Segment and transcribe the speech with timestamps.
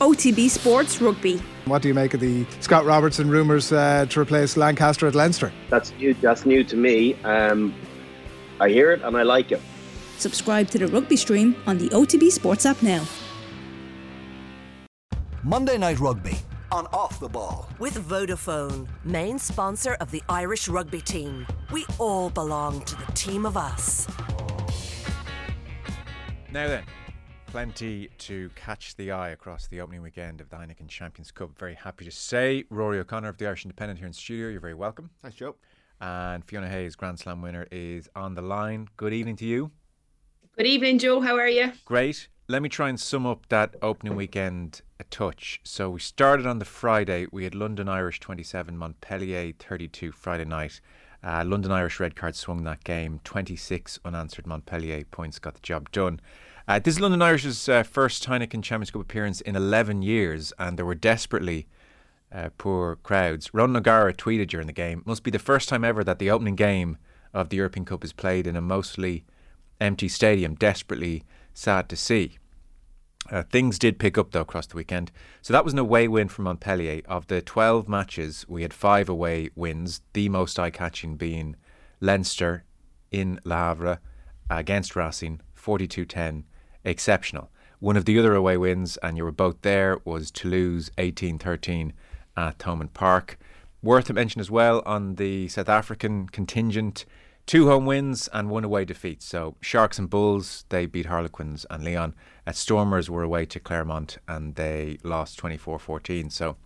[0.00, 1.36] OTB Sports Rugby.
[1.66, 5.52] What do you make of the Scott Robertson rumours uh, to replace Lancaster at Leinster?
[5.68, 6.14] That's new.
[6.14, 7.14] That's new to me.
[7.22, 7.74] Um,
[8.60, 9.60] I hear it and I like it.
[10.16, 13.04] Subscribe to the rugby stream on the OTB Sports app now.
[15.42, 16.36] Monday Night Rugby
[16.72, 17.68] on Off the Ball.
[17.78, 21.46] With Vodafone, main sponsor of the Irish rugby team.
[21.72, 24.06] We all belong to the team of us.
[26.52, 26.84] Now then,
[27.50, 31.50] plenty to catch the eye across the opening weekend of the Heineken Champions Cup.
[31.58, 34.48] Very happy to say, Rory O'Connor of the Irish Independent here in studio.
[34.48, 35.10] You're very welcome.
[35.20, 35.56] Thanks, Joe.
[36.00, 38.86] And Fiona Hayes, Grand Slam winner, is on the line.
[38.96, 39.72] Good evening to you.
[40.56, 41.20] Good evening, Joe.
[41.20, 41.72] How are you?
[41.84, 42.28] Great.
[42.46, 45.60] Let me try and sum up that opening weekend a touch.
[45.64, 47.26] So we started on the Friday.
[47.32, 50.80] We had London Irish 27, Montpellier 32 Friday night.
[51.22, 53.20] Uh, London Irish red card swung that game.
[53.24, 56.20] 26 unanswered Montpellier points got the job done.
[56.70, 60.78] Uh, this is London Irish's uh, first Heineken Champions Cup appearance in 11 years, and
[60.78, 61.66] there were desperately
[62.30, 63.52] uh, poor crowds.
[63.52, 66.54] Ron O'Gara tweeted during the game, must be the first time ever that the opening
[66.54, 66.96] game
[67.34, 69.24] of the European Cup is played in a mostly
[69.80, 70.54] empty stadium.
[70.54, 72.38] Desperately sad to see.
[73.28, 75.10] Uh, things did pick up though across the weekend.
[75.42, 77.02] So that was an away win for Montpellier.
[77.06, 81.56] Of the 12 matches, we had five away wins, the most eye catching being
[81.98, 82.62] Leinster
[83.10, 83.98] in Le Havre
[84.48, 86.44] against Racing, 42 10.
[86.84, 87.50] Exceptional.
[87.78, 91.92] One of the other away wins, and you were both there, was Toulouse 18 13
[92.36, 93.38] at Thomond Park.
[93.82, 97.06] Worth a mention as well on the South African contingent
[97.46, 99.22] two home wins and one away defeat.
[99.22, 102.14] So Sharks and Bulls, they beat Harlequins and Lyon.
[102.46, 106.30] At Stormers were away to Clermont and they lost 24-14.
[106.30, 106.56] So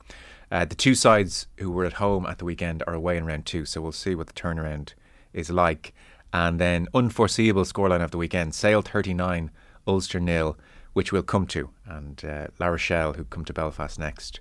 [0.51, 3.47] uh, the two sides who were at home at the weekend are away in round
[3.47, 3.65] two.
[3.65, 4.95] So we'll see what the turnaround
[5.33, 5.95] is like.
[6.35, 9.51] And then unforeseeable scoreline of the weekend: Sale 39,
[9.87, 10.57] Ulster nil,
[10.93, 14.41] which we'll come to, and uh, La Rochelle who come to Belfast next,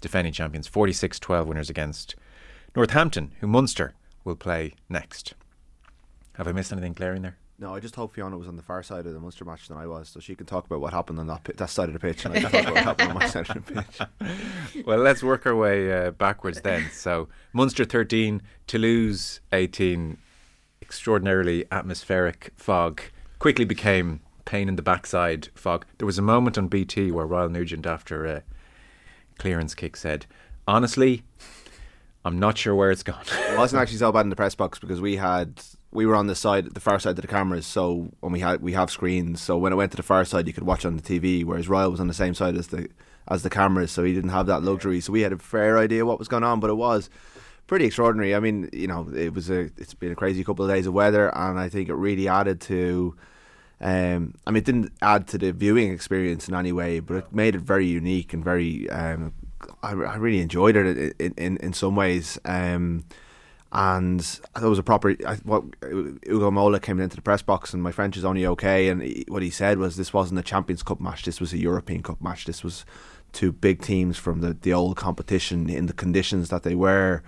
[0.00, 2.16] defending champions 46-12 winners against
[2.74, 5.34] Northampton, who Munster will play next.
[6.34, 7.36] Have I missed anything glaring there?
[7.58, 9.76] No, I just hope Fiona was on the far side of the Munster match than
[9.76, 12.00] I was, so she can talk about what happened on that, that side of the
[12.00, 13.82] pitch, and I can talk about what happened on my side of the
[14.72, 14.86] pitch.
[14.86, 16.88] well, let's work our way uh, backwards then.
[16.90, 20.16] So Munster 13, Toulouse 18,
[20.80, 23.02] extraordinarily atmospheric fog
[23.38, 25.86] quickly became pain in the backside fog.
[25.98, 28.42] There was a moment on BT where Ryle Nugent, after a
[29.38, 30.26] clearance kick, said,
[30.66, 31.22] "Honestly."
[32.22, 33.24] I'm not sure where it's gone.
[33.50, 35.62] it wasn't actually so bad in the press box because we had
[35.92, 37.66] we were on the side, the far side of the cameras.
[37.66, 40.46] So when we had we have screens, so when it went to the far side,
[40.46, 41.44] you could watch on the TV.
[41.44, 42.88] Whereas Ryle was on the same side as the
[43.28, 45.00] as the cameras, so he didn't have that luxury.
[45.00, 47.10] So we had a fair idea what was going on, but it was
[47.66, 48.34] pretty extraordinary.
[48.34, 50.92] I mean, you know, it was a it's been a crazy couple of days of
[50.92, 53.16] weather, and I think it really added to.
[53.80, 57.32] Um, I mean, it didn't add to the viewing experience in any way, but it
[57.32, 58.88] made it very unique and very.
[58.90, 59.32] Um,
[59.82, 62.38] I, I really enjoyed it in in, in some ways.
[62.44, 63.04] Um,
[63.72, 64.20] and
[64.58, 65.10] there was a proper.
[65.10, 68.88] Ugo Mola came into the press box, and my French is only okay.
[68.88, 71.24] And he, what he said was, "This wasn't a Champions Cup match.
[71.24, 72.44] This was a European Cup match.
[72.46, 72.84] This was
[73.32, 77.22] two big teams from the the old competition in the conditions that they were."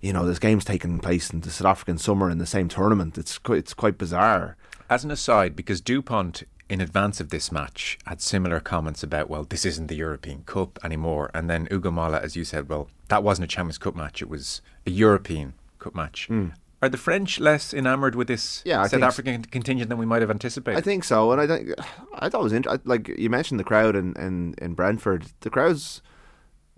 [0.00, 3.16] You know, there's games taking place in the South African summer in the same tournament.
[3.16, 4.56] It's quite, it's quite bizarre.
[4.88, 9.44] As an aside, because Dupont in advance of this match had similar comments about, well,
[9.44, 11.30] this isn't the European Cup anymore.
[11.32, 14.28] And then Ugo Mola, as you said, well, that wasn't a Champions Cup match, it
[14.28, 16.28] was a European Cup match.
[16.28, 16.52] Mm.
[16.82, 19.50] Are the French less enamoured with this yeah, South African so.
[19.50, 20.76] contingent than we might have anticipated?
[20.76, 21.70] I think so, and I think
[22.14, 22.88] I thought it was interesting.
[22.88, 26.02] Like you mentioned, the crowd in, in, in Brentford, the crowds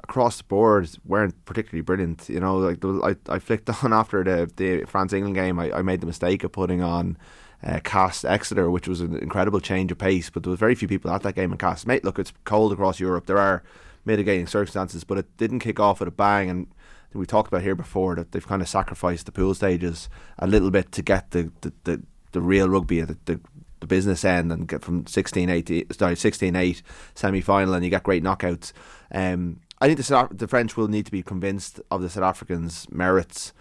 [0.04, 2.28] across the board weren't particularly brilliant.
[2.28, 5.82] You know, like I I flicked on after the the France England game, I, I
[5.82, 7.19] made the mistake of putting on
[7.62, 10.30] uh, Castres Exeter, which was an incredible change of pace.
[10.30, 11.86] But there was very few people at that game in Castres.
[11.86, 13.26] Mate, look, it's cold across Europe.
[13.26, 13.62] There are
[14.04, 16.50] mitigating circumstances, but it didn't kick off at a bang.
[16.50, 16.66] And
[17.12, 20.08] we talked about here before that they've kind of sacrificed the pool stages
[20.38, 22.02] a little bit to get the the, the,
[22.32, 23.41] the real rugby at the, the,
[23.80, 26.82] the business end and get from 16-8 sorry 16-8
[27.14, 28.72] semi-final and you get great knockouts.
[29.10, 32.25] Um, I think the South, the French will need to be convinced of the South
[32.25, 33.52] Africans' merits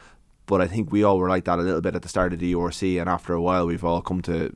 [0.48, 2.40] but I think we all were like that a little bit at the start of
[2.40, 4.54] the URC, and after a while, we've all come to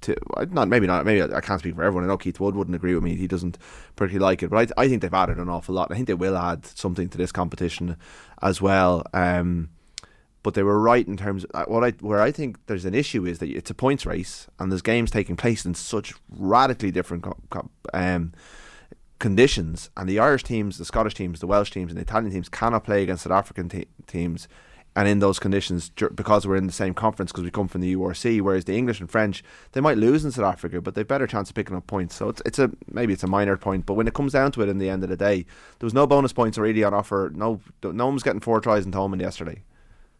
[0.00, 0.16] to
[0.50, 2.04] not maybe not maybe I can't speak for everyone.
[2.04, 3.58] I know Keith Wood wouldn't agree with me; he doesn't
[3.96, 4.50] particularly like it.
[4.50, 5.90] But I, I think they've added an awful lot.
[5.90, 7.96] I think they will add something to this competition
[8.40, 9.04] as well.
[9.12, 9.70] Um,
[10.44, 13.26] but they were right in terms of what I where I think there's an issue
[13.26, 17.24] is that it's a points race and there's games taking place in such radically different
[17.92, 18.32] um,
[19.18, 22.48] conditions, and the Irish teams, the Scottish teams, the Welsh teams, and the Italian teams
[22.48, 24.46] cannot play against South African te- teams
[24.96, 27.94] and in those conditions because we're in the same conference because we come from the
[27.94, 29.42] URC whereas the English and French
[29.72, 32.14] they might lose in South Africa but they've better chance of picking up points.
[32.14, 34.62] So it's, it's a maybe it's a minor point but when it comes down to
[34.62, 35.46] it in the end of the day
[35.78, 37.32] there was no bonus points really on offer.
[37.34, 39.62] No no one was getting four tries in Thomond yesterday.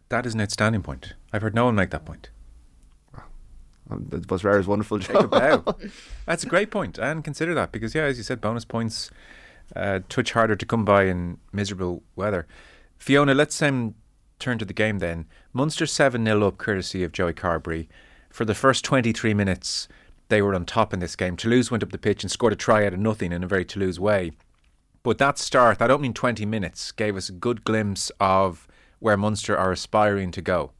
[0.09, 1.13] That is an outstanding point.
[1.33, 2.29] I've heard no one make that point.
[4.11, 5.31] It was Rare's wonderful job.
[6.25, 9.09] that's a great point and consider that because yeah as you said bonus points
[9.75, 12.45] uh, touch harder to come by in miserable weather.
[12.97, 13.95] Fiona let's um,
[14.39, 15.25] turn to the game then.
[15.53, 17.87] Munster 7 0 up, courtesy of Joey Carbery.
[18.29, 19.87] For the first 23 minutes,
[20.29, 21.37] they were on top in this game.
[21.37, 23.65] Toulouse went up the pitch and scored a try out of nothing in a very
[23.65, 24.31] Toulouse way.
[25.03, 28.67] But that start, that opening 20 minutes, gave us a good glimpse of
[28.99, 30.71] where Munster are aspiring to go.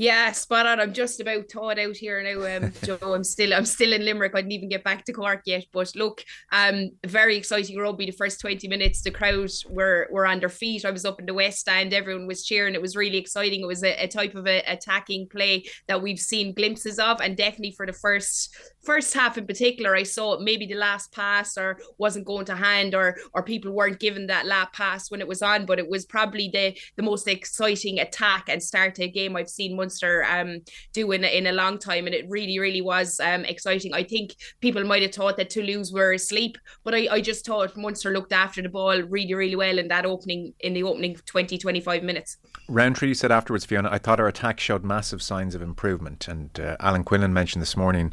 [0.00, 0.78] Yeah, spot on.
[0.78, 2.98] I'm just about thawed out here now, um, Joe.
[3.02, 4.32] I'm still I'm still in Limerick.
[4.32, 5.64] I didn't even get back to Cork yet.
[5.72, 6.22] But look,
[6.52, 8.06] um, very exciting rugby.
[8.06, 10.84] The first 20 minutes, the crowd were were on their feet.
[10.84, 12.76] I was up in the West Stand, everyone was cheering.
[12.76, 13.60] It was really exciting.
[13.60, 17.36] It was a, a type of a, attacking play that we've seen glimpses of, and
[17.36, 21.78] definitely for the first first half in particular, I saw maybe the last pass or
[21.98, 25.42] wasn't going to hand or or people weren't given that last pass when it was
[25.42, 29.34] on, but it was probably the the most exciting attack and start to a game
[29.34, 30.60] I've seen Munster um,
[30.92, 32.04] do in, in a long time.
[32.06, 33.94] And it really, really was um, exciting.
[33.94, 37.74] I think people might have thought that Toulouse were asleep, but I, I just thought
[37.74, 41.56] Munster looked after the ball really, really well in that opening, in the opening 20,
[41.56, 42.36] 25 minutes.
[42.68, 46.28] Rowntree said afterwards, Fiona, I thought our attack showed massive signs of improvement.
[46.28, 48.12] And uh, Alan Quinlan mentioned this morning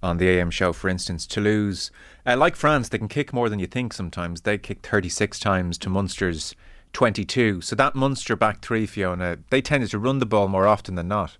[0.00, 1.90] on the AM show, for instance, Toulouse,
[2.24, 4.42] uh, like France, they can kick more than you think sometimes.
[4.42, 6.54] They kicked 36 times to Munster's
[6.92, 7.60] 22.
[7.60, 11.08] So that Munster back three, Fiona, they tended to run the ball more often than
[11.08, 11.36] not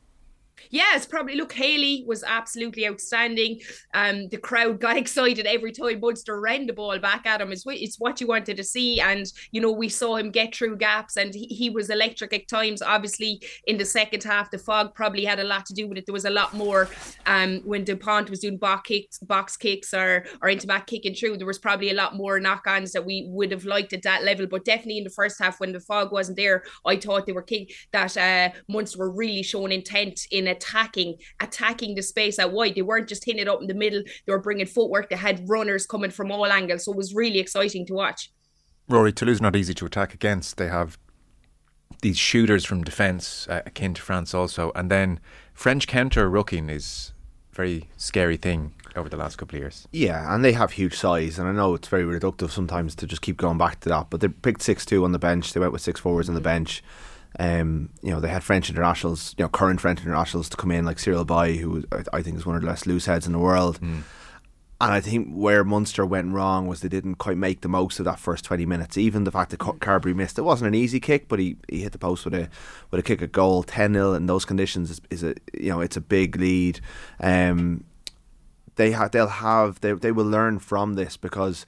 [0.95, 1.53] it's probably look.
[1.53, 3.61] Haley was absolutely outstanding.
[3.95, 7.53] Um, the crowd got excited every time Munster ran the ball back at him.
[7.53, 10.77] It's it's what you wanted to see, and you know we saw him get through
[10.77, 12.83] gaps, and he, he was electric at times.
[12.83, 16.07] Obviously, in the second half, the fog probably had a lot to do with it.
[16.07, 16.89] There was a lot more
[17.27, 21.37] um, when Dupont was doing box kicks, box kicks, or or into back kicking through.
[21.37, 24.47] There was probably a lot more knock-ons that we would have liked at that level.
[24.47, 27.43] But definitely in the first half, when the fog wasn't there, I thought they were
[27.43, 32.53] kick that uh, Munster were really showing intent in a attacking attacking the space out
[32.53, 32.75] wide.
[32.75, 34.03] They weren't just hitting it up in the middle.
[34.27, 35.09] They were bringing footwork.
[35.09, 36.85] They had runners coming from all angles.
[36.85, 38.33] So it was really exciting to watch.
[38.89, 40.57] Rory, Toulouse not easy to attack against.
[40.57, 40.99] They have
[42.01, 44.73] these shooters from defence, uh, akin to France also.
[44.75, 45.21] And then
[45.53, 47.13] French counter rucking is
[47.53, 49.87] a very scary thing over the last couple of years.
[49.93, 53.23] Yeah, and they have huge size, and I know it's very reductive sometimes to just
[53.23, 54.11] keep going back to that.
[54.11, 55.53] But they picked six two on the bench.
[55.53, 56.83] They went with six forwards on the bench.
[57.39, 60.85] Um, you know, they had French internationals, you know, current French internationals to come in,
[60.85, 63.39] like Cyril Baille, who I, think is one of the less loose heads in the
[63.39, 63.81] world.
[63.81, 64.03] Mm.
[64.81, 68.05] And I think where Munster went wrong was they didn't quite make the most of
[68.05, 68.97] that first twenty minutes.
[68.97, 71.91] Even the fact that Carbery missed, it wasn't an easy kick, but he, he hit
[71.91, 72.49] the post with a
[72.93, 73.65] with a kick at goal.
[73.65, 76.81] Ten 0 in those conditions is, is, a you know it's a big lead.
[77.19, 77.83] Um,
[78.77, 81.67] they ha- they'll have they they will learn from this because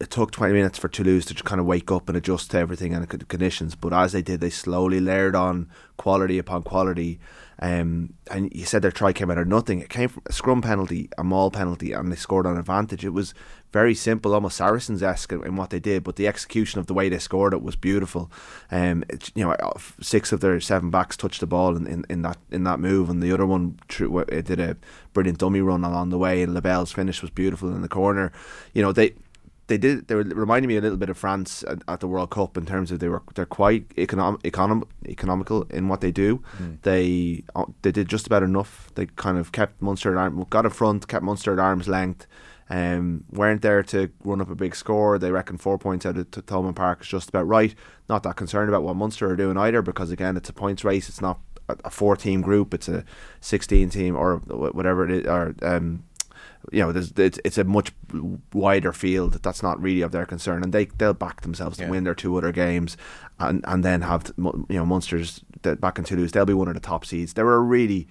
[0.00, 2.94] it took 20 minutes for Toulouse to kind of wake up and adjust to everything
[2.94, 3.74] and the conditions.
[3.74, 7.18] But as they did, they slowly layered on quality upon quality.
[7.58, 9.80] Um, and you said their try came out of nothing.
[9.80, 13.04] It came from a scrum penalty, a maul penalty, and they scored on advantage.
[13.04, 13.32] It was
[13.72, 17.08] very simple, almost Saracens esque in what they did, but the execution of the way
[17.08, 18.30] they scored it was beautiful.
[18.70, 22.04] Um, it, you know, uh, six of their seven backs touched the ball in, in,
[22.08, 24.76] in that in that move, and the other one did a
[25.14, 26.42] brilliant dummy run along the way.
[26.42, 28.32] And Lebel's finish was beautiful in the corner.
[28.74, 29.14] You know, they
[29.68, 30.08] they did.
[30.08, 32.66] They were reminding me a little bit of France at, at, the World Cup in
[32.66, 36.42] terms of they were they're quite econom, econom, economical in what they do.
[36.58, 36.82] Mm.
[36.82, 38.90] They uh, they did just about enough.
[38.94, 42.26] They kind of kept Munster at arm, got in front, kept Munster at arm's length.
[42.68, 45.18] Um, weren't there to run up a big score.
[45.18, 47.74] They reckon four points out of Thomond Park is just about right.
[48.08, 51.08] Not that concerned about what Munster are doing either, because again, it's a points race.
[51.08, 52.72] It's not a, a four team group.
[52.72, 53.04] It's a
[53.40, 56.04] sixteen team or whatever it is, or um,
[56.72, 57.92] you know, there's it's, it's a much
[58.52, 59.34] wider field.
[59.42, 61.86] That's not really of their concern, and they they'll back themselves yeah.
[61.86, 62.96] to win their two other games,
[63.38, 66.32] and and then have you know Munsters back in Toulouse.
[66.32, 67.34] They'll be one of the top seeds.
[67.34, 68.08] They were really,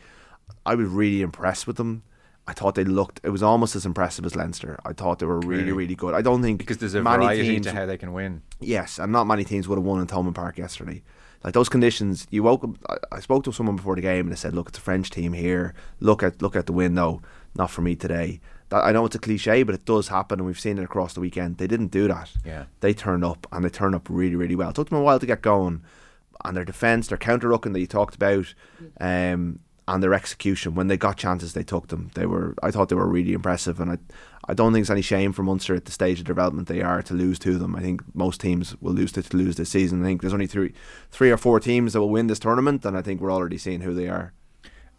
[0.66, 2.04] I was really impressed with them.
[2.48, 3.22] I thought they looked.
[3.24, 4.80] It was almost as impressive as Leinster.
[4.86, 6.14] I thought they were really, really, good.
[6.14, 8.44] I don't think because there's a variety teams, to how they can win.
[8.60, 11.02] Yes, and not many teams would have won in Thomond Park yesterday.
[11.44, 12.72] Like those conditions, you woke up.
[12.88, 15.10] I, I spoke to someone before the game and they said, "Look, it's a French
[15.10, 15.74] team here.
[16.00, 17.22] Look at look at the window."
[17.56, 18.40] Not for me today.
[18.70, 21.14] That, I know it's a cliche, but it does happen, and we've seen it across
[21.14, 21.58] the weekend.
[21.58, 22.32] They didn't do that.
[22.44, 24.70] Yeah, they turned up, and they turned up really, really well.
[24.70, 25.84] It took them a while to get going,
[26.44, 28.54] and their defence, their counter rucking that you talked about,
[29.00, 32.90] um, and their execution when they got chances they took them they were I thought
[32.90, 33.98] they were really impressive and I
[34.48, 37.02] I don't think it's any shame for Munster at the stage of development they are
[37.04, 40.06] to lose to them I think most teams will lose to Toulouse this season I
[40.06, 40.74] think there's only three
[41.12, 43.82] three or four teams that will win this tournament and I think we're already seeing
[43.82, 44.34] who they are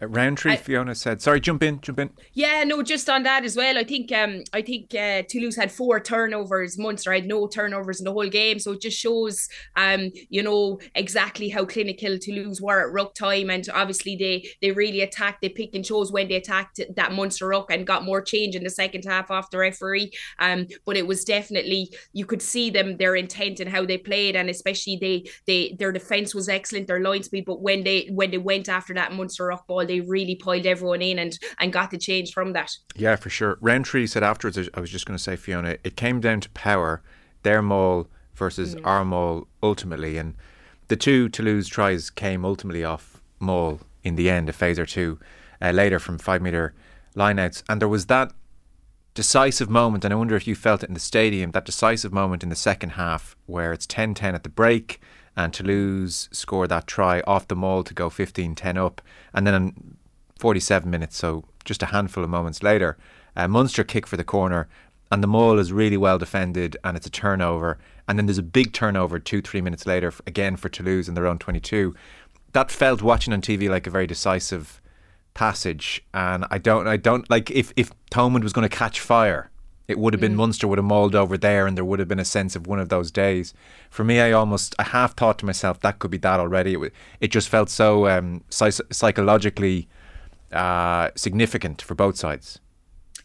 [0.00, 1.23] uh, Rowntree, I, Fiona said.
[1.23, 2.11] Sorry, jump in, jump in.
[2.35, 3.79] Yeah, no, just on that as well.
[3.79, 6.79] I think um, I think uh, Toulouse had four turnovers.
[6.79, 10.81] Munster had no turnovers in the whole game, so it just shows, um, you know,
[10.95, 15.41] exactly how clinical Toulouse were at ruck time, and obviously they they really attacked.
[15.41, 18.65] They picked and chose when they attacked that Munster ruck and got more change in
[18.65, 20.12] the second half off the referee.
[20.38, 24.37] Um, but it was definitely you could see them their intent and how they played,
[24.37, 27.47] and especially they they their defense was excellent, their line speed.
[27.47, 31.02] But when they when they went after that Munster ruck ball they really piled everyone
[31.02, 32.76] in and and got the change from that.
[32.95, 33.59] Yeah, for sure.
[33.61, 37.02] Rowntree said afterwards, I was just going to say, Fiona, it came down to power,
[37.43, 38.81] their maul versus mm.
[38.85, 40.35] our maul ultimately, and
[40.88, 45.19] the two Toulouse tries came ultimately off maul in the end, a phase or two
[45.61, 46.75] uh, later from five metre
[47.16, 48.33] lineouts, and there was that
[49.14, 52.43] decisive moment, and I wonder if you felt it in the stadium, that decisive moment
[52.43, 55.00] in the second half where it's 10 10 at the break
[55.37, 59.02] and Toulouse scored that try off the maul to go 15 10 up.
[59.35, 59.97] And then in
[60.38, 62.97] 47 minutes, so just a handful of moments later,
[63.37, 64.69] uh, Munster kick for the corner,
[65.11, 67.78] and the maul is really well defended, and it's a turnover.
[68.09, 71.26] And then there's a big turnover two, three minutes later, again for Toulouse in their
[71.26, 71.95] own 22.
[72.52, 74.81] That felt watching on TV like a very decisive
[75.35, 79.50] passage, and I don't, I don't like if if Thomond was going to catch fire
[79.88, 80.37] it would have been mm.
[80.37, 82.81] Munster would have mauled over there, and there would have been a sense of one
[82.81, 83.55] of those days.
[83.90, 86.75] For me, I almost I half thought to myself that could be that already.
[86.75, 89.88] It, it just felt so um, psychologically
[90.52, 92.61] uh, significant for both sides.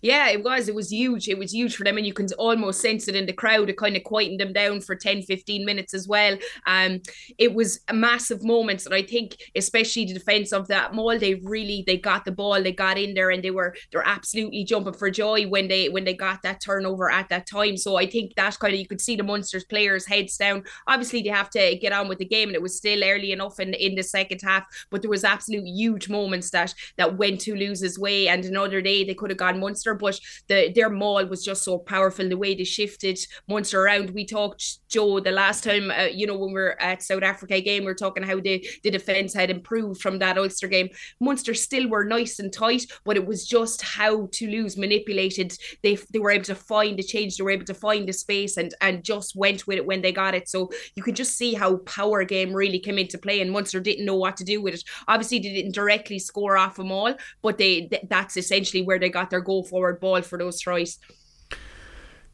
[0.01, 0.67] Yeah, it was.
[0.67, 1.27] It was huge.
[1.27, 1.97] It was huge for them.
[1.97, 3.69] And you can almost sense it in the crowd.
[3.69, 6.37] It kind of quietened them down for 10, 15 minutes as well.
[6.65, 7.01] Um,
[7.37, 8.85] it was a massive moment.
[8.85, 12.61] And I think, especially the defense of that maul, they really they got the ball,
[12.61, 16.03] they got in there and they were they're absolutely jumping for joy when they when
[16.03, 17.77] they got that turnover at that time.
[17.77, 20.63] So I think that kind of you could see the Munsters players heads down.
[20.87, 23.59] Obviously they have to get on with the game and it was still early enough
[23.59, 27.99] in, in the second half, but there was absolute huge moments that that went Toulouse's
[27.99, 31.43] way and another day they could have gone Munster Munster, but the their maul was
[31.43, 32.27] just so powerful.
[32.27, 34.11] The way they shifted Munster around.
[34.11, 37.61] We talked Joe the last time, uh, you know, when we were at South Africa
[37.61, 40.89] game, we are talking how the the defense had improved from that Ulster game.
[41.19, 45.57] Munster still were nice and tight, but it was just how Toulouse manipulated.
[45.83, 47.37] They they were able to find the change.
[47.37, 50.11] They were able to find the space and and just went with it when they
[50.11, 50.49] got it.
[50.49, 54.05] So you can just see how power game really came into play, and Munster didn't
[54.05, 54.83] know what to do with it.
[55.07, 59.09] Obviously, they didn't directly score off them all, but they th- that's essentially where they
[59.09, 60.99] got their goal for forward ball for those tries.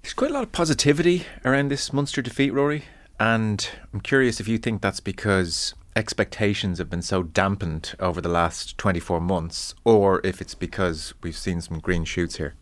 [0.02, 2.84] There's quite a lot of positivity around this Munster defeat, Rory.
[3.22, 8.30] And I'm curious if you think that's because expectations have been so dampened over the
[8.30, 12.54] last 24 months, or if it's because we've seen some green shoots here.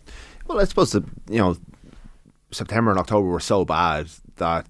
[0.48, 1.58] Well, I suppose that, you know,
[2.52, 4.68] September and October were so bad that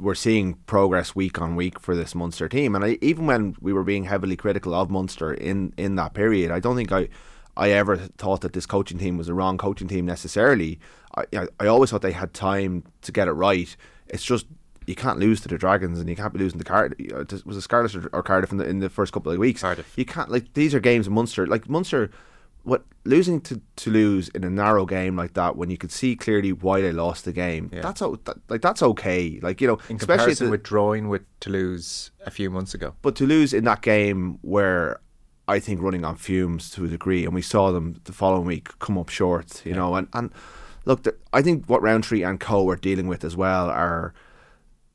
[0.00, 2.76] we're seeing progress week on week for this Munster team.
[2.76, 6.52] And I, even when we were being heavily critical of Munster in, in that period,
[6.52, 7.08] I don't think I
[7.56, 10.80] I ever thought that this coaching team was a wrong coaching team necessarily.
[11.14, 13.74] I, I, I always thought they had time to get it right.
[14.08, 14.46] It's just
[14.86, 17.44] you can't lose to the Dragons and you can't be losing to Cardiff.
[17.44, 19.60] Was it Scarlet or, Cardiff in the in the first couple of weeks?
[19.60, 19.92] Cardiff.
[19.96, 21.46] You can't like these are games Munster.
[21.46, 22.10] Like Munster,
[22.64, 26.52] what losing to Toulouse in a narrow game like that when you could see clearly
[26.52, 27.70] why they lost the game.
[27.72, 27.82] Yeah.
[27.82, 29.38] That's that, like that's okay.
[29.42, 32.94] Like you know, in especially the, with drawing with Toulouse a few months ago.
[33.02, 35.00] But Toulouse in that game where
[35.48, 38.78] I think running on fumes to a degree, and we saw them the following week
[38.78, 39.64] come up short.
[39.64, 39.78] You yeah.
[39.78, 40.30] know, and and
[40.84, 44.14] look, the, I think what Rowntree and Co are dealing with as well are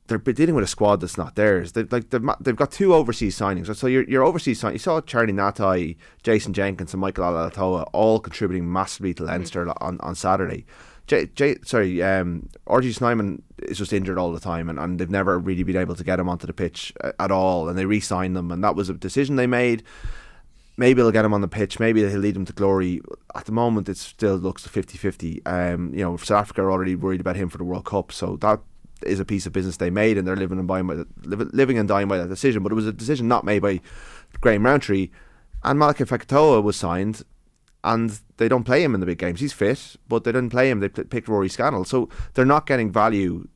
[0.08, 1.72] they're dealing with a squad that's not theirs.
[1.72, 3.74] They've like they've, they've got two overseas signings.
[3.76, 8.18] So your your overseas sign, you saw Charlie Ngatai, Jason Jenkins, and Michael Alaalatoa all
[8.18, 9.74] contributing massively to Leinster mm.
[9.80, 10.64] on on Saturday.
[11.06, 15.08] J, J, sorry, um, RG Snyman is just injured all the time, and, and they've
[15.08, 17.66] never really been able to get him onto the pitch uh, at all.
[17.66, 19.82] And they re-signed them, and that was a decision they made
[20.78, 21.78] maybe they'll get him on the pitch.
[21.78, 23.02] Maybe they'll lead him to glory.
[23.34, 25.46] At the moment, it still looks 50-50.
[25.46, 28.36] Um, you know, South Africa are already worried about him for the World Cup, so
[28.36, 28.60] that
[29.02, 31.88] is a piece of business they made, and they're living and dying by living and
[31.88, 32.62] dying by that decision.
[32.62, 33.80] But it was a decision not made by
[34.40, 35.10] Graham Rowntree,
[35.64, 37.22] and Malakai Fekitoa was signed,
[37.84, 39.40] and they don't play him in the big games.
[39.40, 40.80] He's fit, but they didn't play him.
[40.80, 43.48] They picked Rory Scannell, so they're not getting value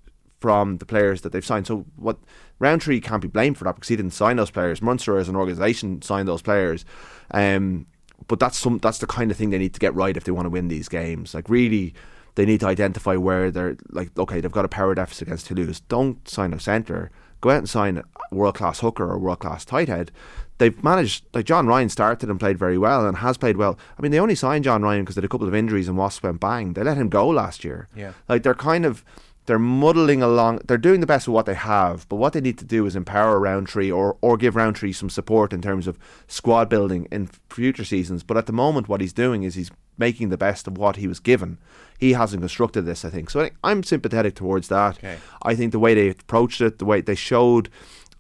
[0.43, 1.67] from the players that they've signed.
[1.67, 2.19] So what
[2.59, 4.83] Rowntree can't be blamed for that because he didn't sign those players.
[4.83, 6.85] Munster as an organisation signed those players.
[7.31, 7.87] Um,
[8.29, 10.33] but that's some that's the kind of thing they need to get right if they
[10.33, 11.35] want to win these games.
[11.35, 11.95] Like really
[12.35, 15.81] they need to identify where they're like, okay, they've got a power deficit against Toulouse.
[15.81, 17.11] Don't sign a centre.
[17.41, 20.13] Go out and sign a world class hooker or world class tight head.
[20.59, 23.77] They've managed, like John Ryan started and played very well and has played well.
[23.99, 25.99] I mean, they only signed John Ryan because they had a couple of injuries and
[25.99, 26.75] Wasps went bang.
[26.75, 27.89] They let him go last year.
[27.97, 28.13] Yeah.
[28.29, 29.05] Like they're kind of
[29.47, 30.61] they're muddling along.
[30.67, 32.95] They're doing the best with what they have, but what they need to do is
[32.95, 37.85] empower Rowntree or or give Rowntree some support in terms of squad building in future
[37.85, 38.23] seasons.
[38.23, 41.07] But at the moment, what he's doing is he's making the best of what he
[41.07, 41.59] was given.
[41.99, 43.31] He hasn't constructed this, I think.
[43.31, 44.99] So I, I'm sympathetic towards that.
[44.99, 45.19] Okay.
[45.43, 47.69] I think the way they approached it, the way they showed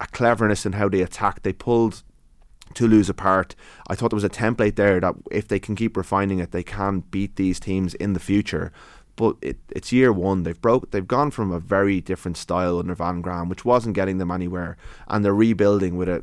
[0.00, 2.02] a cleverness in how they attacked, they pulled
[2.75, 3.55] Toulouse apart.
[3.88, 6.62] I thought there was a template there that if they can keep refining it, they
[6.62, 8.73] can beat these teams in the future.
[9.16, 10.42] But it, it's year one.
[10.42, 10.90] They've broke.
[10.90, 14.76] They've gone from a very different style under Van Graan, which wasn't getting them anywhere,
[15.09, 16.23] and they're rebuilding with a,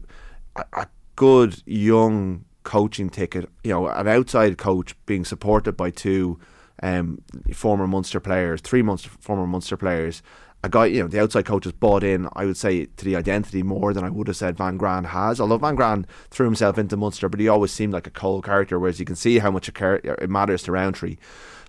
[0.55, 3.49] a, a good young coaching ticket.
[3.63, 6.39] You know, an outside coach being supported by two
[6.81, 7.21] um,
[7.53, 10.21] former Munster players, three Munster, former Munster players.
[10.61, 12.27] A guy, you know, the outside coach has bought in.
[12.33, 15.39] I would say to the identity more than I would have said Van Graan has.
[15.39, 18.77] Although Van Graan threw himself into Munster, but he always seemed like a cold character.
[18.77, 21.17] Whereas you can see how much it matters to Rowntree.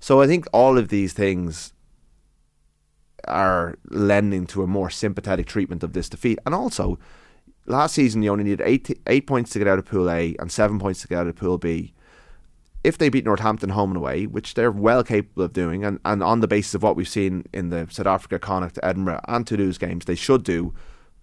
[0.00, 1.72] So I think all of these things
[3.28, 6.38] are lending to a more sympathetic treatment of this defeat.
[6.46, 6.98] And also,
[7.66, 10.50] last season you only needed eight eight points to get out of Pool A and
[10.50, 11.92] seven points to get out of Pool B.
[12.82, 16.22] If they beat Northampton home and away, which they're well capable of doing, and, and
[16.22, 19.76] on the basis of what we've seen in the South Africa, Connacht, Edinburgh, and Toulouse
[19.76, 20.72] games, they should do.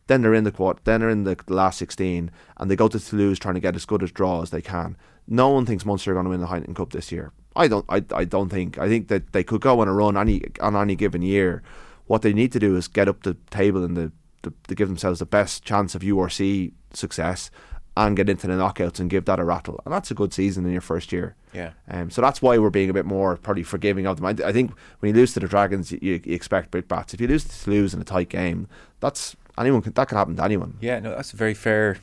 [0.06, 3.00] Then they're in the quad, then they're in the last sixteen, and they go to
[3.00, 4.96] Toulouse trying to get as good a draw as they can.
[5.28, 7.34] No one thinks Munster are going to win the Heineken Cup this year.
[7.58, 7.86] I don't.
[7.90, 8.78] I, I don't think.
[8.78, 11.64] I think that they could go on a run any on any given year.
[12.06, 14.12] What they need to do is get up the table and the,
[14.44, 17.52] the, to give themselves the best chance of URC success
[17.98, 19.82] and get into the knockouts and give that a rattle.
[19.84, 21.36] And that's a good season in your first year.
[21.54, 21.72] Yeah.
[21.90, 24.26] Um, so that's why we're being a bit more probably forgiving of them.
[24.26, 27.14] I, I think when you lose to the Dragons, you, you expect big bats.
[27.14, 28.68] If you lose to Toulouse in a tight game,
[29.00, 30.78] that's anyone can, that can happen to anyone.
[30.80, 31.98] Yeah, no, that's a very fair,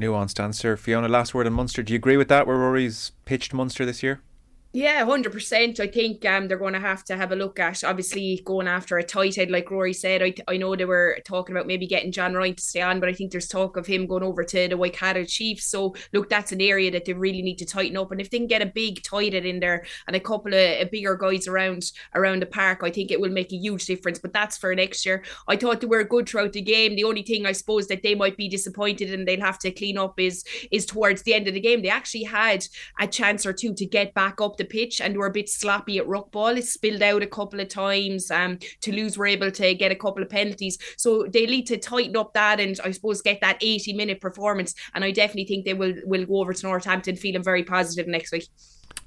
[0.00, 0.76] nuanced answer.
[0.78, 1.82] Fiona, last word on Munster.
[1.82, 2.46] Do you agree with that?
[2.46, 4.22] Where Rory's pitched Munster this year?
[4.74, 5.80] Yeah, hundred percent.
[5.80, 8.98] I think um they're going to have to have a look at obviously going after
[8.98, 10.22] a tight head like Rory said.
[10.22, 13.08] I I know they were talking about maybe getting John Ryan to stay on, but
[13.08, 15.64] I think there's talk of him going over to the Waikato Chiefs.
[15.64, 18.12] So look, that's an area that they really need to tighten up.
[18.12, 20.90] And if they can get a big tight head in there and a couple of
[20.90, 24.18] bigger guys around around the park, I think it will make a huge difference.
[24.18, 25.24] But that's for next year.
[25.48, 26.94] I thought they were good throughout the game.
[26.94, 29.96] The only thing I suppose that they might be disappointed and they'll have to clean
[29.96, 31.80] up is is towards the end of the game.
[31.80, 32.66] They actually had
[33.00, 35.98] a chance or two to get back up the pitch and were a bit sloppy
[35.98, 36.48] at ruck ball.
[36.56, 38.30] It spilled out a couple of times.
[38.30, 42.16] Um, Toulouse were able to get a couple of penalties, so they need to tighten
[42.16, 44.74] up that and I suppose get that 80 minute performance.
[44.94, 48.32] And I definitely think they will will go over to Northampton feeling very positive next
[48.32, 48.48] week.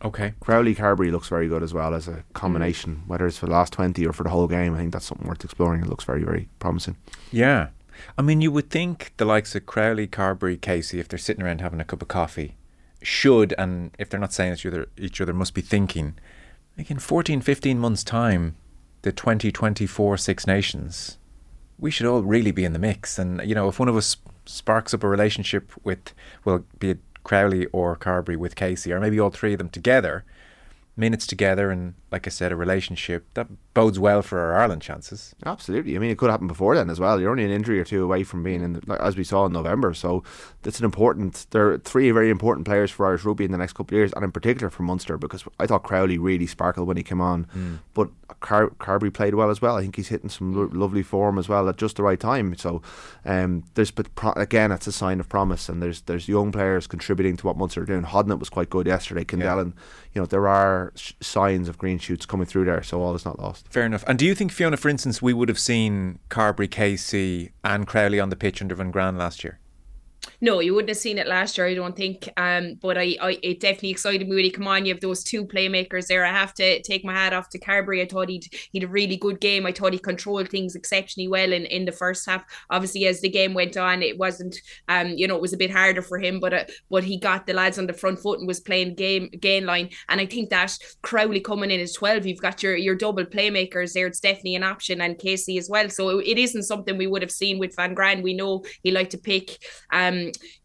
[0.04, 0.34] Okay.
[0.40, 3.08] Crowley Carbery looks very good as well as a combination, Mm.
[3.08, 4.74] whether it's for the last 20 or for the whole game.
[4.74, 5.82] I think that's something worth exploring.
[5.82, 6.98] It looks very, very promising.
[7.32, 7.68] Yeah.
[8.18, 11.62] I mean, you would think the likes of Crowley, Carbery, Casey, if they're sitting around
[11.62, 12.56] having a cup of coffee,
[13.02, 16.16] should, and if they're not saying it to each other, each other must be thinking,
[16.78, 18.56] like in 14, 15 months' time,
[19.02, 21.18] the 2024 Six Nations,
[21.80, 23.18] we should all really be in the mix.
[23.18, 26.14] And, you know, if one of us sparks up a relationship with,
[26.46, 30.24] well, be it Crowley or Carbery with Casey, or maybe all three of them together,
[30.98, 35.34] minutes together, and like I said, a relationship that bodes well for our Ireland chances.
[35.46, 35.96] Absolutely.
[35.96, 37.20] I mean, it could happen before then as well.
[37.20, 39.46] You're only an injury or two away from being in, the, like, as we saw
[39.46, 39.94] in November.
[39.94, 40.24] So
[40.64, 41.48] that's an important.
[41.52, 44.12] There are three very important players for Irish rugby in the next couple of years,
[44.14, 47.46] and in particular for Munster, because I thought Crowley really sparkled when he came on.
[47.56, 47.80] Mm.
[47.94, 48.10] But
[48.42, 49.78] Car- Carbery played well as well.
[49.78, 52.56] I think he's hitting some lo- lovely form as well at just the right time.
[52.58, 52.82] So
[53.24, 56.88] um, there's but pro- again, it's a sign of promise, and there's there's young players
[56.88, 58.04] contributing to what Munster are doing.
[58.04, 59.24] Hodnett was quite good yesterday.
[59.24, 59.74] Kendellen,
[60.14, 62.84] you know, there are sh- signs of green shoots coming through there.
[62.84, 63.68] So all is not lost.
[63.70, 64.04] Fair enough.
[64.08, 68.20] And do you think, Fiona, for instance, we would have seen Carbery, Casey, and Crowley
[68.20, 69.60] on the pitch under Van Graan last year?
[70.40, 72.30] No, you wouldn't have seen it last year, I don't think.
[72.38, 74.86] Um, but I, I it definitely excited me when he come on.
[74.86, 76.26] You have those two playmakers there.
[76.26, 78.02] I have to take my hat off to Carbery.
[78.02, 79.66] I thought he'd he had a really good game.
[79.66, 82.44] I thought he controlled things exceptionally well in, in the first half.
[82.70, 84.58] Obviously, as the game went on, it wasn't
[84.88, 87.48] um, you know, it was a bit harder for him, but uh, but he got
[87.48, 89.90] the lads on the front foot and was playing game gain line.
[90.10, 93.94] And I think that Crowley coming in as 12, you've got your your double playmakers
[93.94, 94.08] there.
[94.08, 95.90] It's definitely an option, and Casey as well.
[95.90, 98.22] So it isn't something we would have seen with Van Graan.
[98.22, 99.58] We know he liked to pick
[99.92, 100.11] um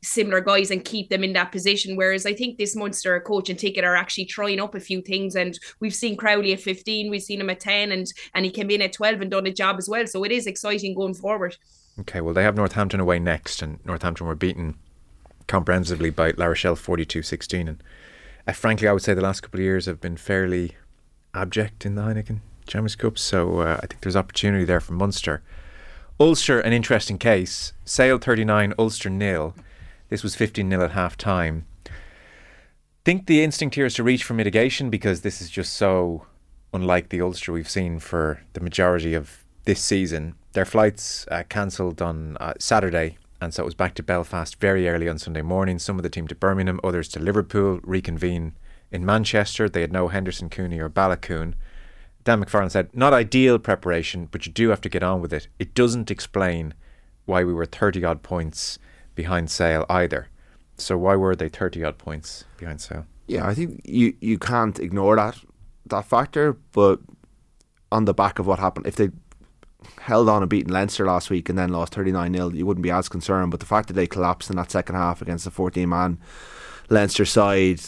[0.02, 1.96] similar guys and keep them in that position.
[1.96, 5.34] Whereas I think this Munster coach and ticket are actually trying up a few things.
[5.34, 8.70] And we've seen Crowley at 15, we've seen him at 10, and and he came
[8.70, 10.06] in at 12 and done a job as well.
[10.06, 11.56] So it is exciting going forward.
[11.98, 14.76] Okay, well, they have Northampton away next, and Northampton were beaten
[15.46, 17.68] comprehensively by La Rochelle 42 16.
[17.68, 17.82] And
[18.46, 20.72] uh, frankly, I would say the last couple of years have been fairly
[21.34, 23.18] abject in the Heineken Champions Cup.
[23.18, 25.42] So uh, I think there's opportunity there for Munster.
[26.18, 27.74] Ulster, an interesting case.
[27.84, 29.54] Sale 39, Ulster nil.
[30.08, 31.66] This was 15 nil at half time.
[33.04, 36.24] Think the instinct here is to reach for mitigation because this is just so
[36.72, 40.36] unlike the Ulster we've seen for the majority of this season.
[40.54, 44.88] Their flights uh, cancelled on uh, Saturday, and so it was back to Belfast very
[44.88, 45.78] early on Sunday morning.
[45.78, 48.54] Some of the team to Birmingham, others to Liverpool, reconvene
[48.90, 49.68] in Manchester.
[49.68, 51.52] They had no Henderson Cooney or Baloucoune.
[52.26, 55.46] Dan McFarland said, not ideal preparation, but you do have to get on with it.
[55.60, 56.74] It doesn't explain
[57.24, 58.80] why we were 30 odd points
[59.14, 60.28] behind Sale either.
[60.76, 63.06] So why were they 30 odd points behind Sale?
[63.28, 65.38] Yeah, I think you, you can't ignore that
[65.86, 66.98] that factor, but
[67.92, 69.10] on the back of what happened, if they
[70.00, 72.90] held on and beaten Leinster last week and then lost 39 0, you wouldn't be
[72.90, 73.52] as concerned.
[73.52, 76.18] But the fact that they collapsed in that second half against the 14 man
[76.90, 77.80] Leinster side,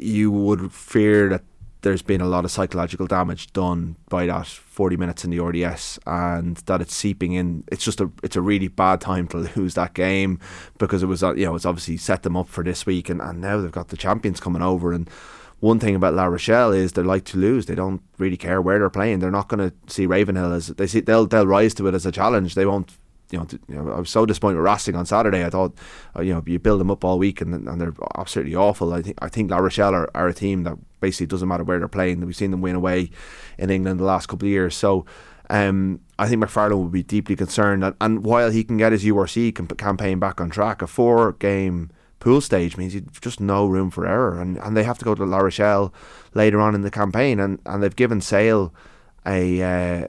[0.00, 1.44] you would fear that
[1.82, 5.98] there's been a lot of psychological damage done by that 40 minutes in the RDS
[6.06, 9.74] and that it's seeping in it's just a it's a really bad time to lose
[9.74, 10.40] that game
[10.78, 13.40] because it was you know it's obviously set them up for this week and, and
[13.40, 15.08] now they've got the champions coming over and
[15.60, 17.66] one thing about La Rochelle is they like to lose.
[17.66, 19.18] They don't really care where they're playing.
[19.18, 21.00] They're not going to see Ravenhill as they see.
[21.00, 22.54] They'll they'll rise to it as a challenge.
[22.54, 22.96] They won't
[23.30, 25.44] you know, you know, I was so disappointed with Racing on Saturday.
[25.44, 25.74] I thought,
[26.16, 28.92] uh, you know, you build them up all week and and they're absolutely awful.
[28.92, 31.64] I think I think La Rochelle are, are a team that basically it doesn't matter
[31.64, 32.24] where they're playing.
[32.24, 33.10] We've seen them win away
[33.58, 34.74] in England the last couple of years.
[34.74, 35.04] So.
[35.50, 39.02] Um, I think McFarland will be deeply concerned, and, and while he can get his
[39.02, 44.06] URC campaign back on track, a four-game pool stage means you've just no room for
[44.06, 45.94] error, and, and they have to go to La Rochelle
[46.34, 48.74] later on in the campaign, and, and they've given Sale
[49.24, 50.08] a uh,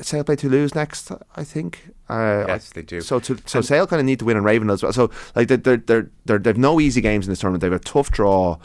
[0.00, 1.90] Sale play Toulouse next, I think.
[2.08, 3.00] Uh, yes, they do.
[3.00, 4.92] So to, so Sale kind of need to win in Raven as well.
[4.92, 7.60] So like they're they're they're, they're they've no easy games in this tournament.
[7.60, 8.58] They've a tough draw,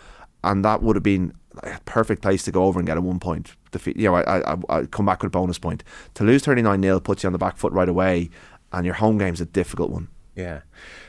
[0.44, 3.20] and that would have been a perfect place to go over and get a one
[3.20, 3.98] point defeat.
[3.98, 5.84] You know, I I I come back with a bonus point.
[6.16, 8.30] To lose thirty nine 0 puts you on the back foot right away,
[8.72, 10.08] and your home game's a difficult one.
[10.36, 10.62] Yeah.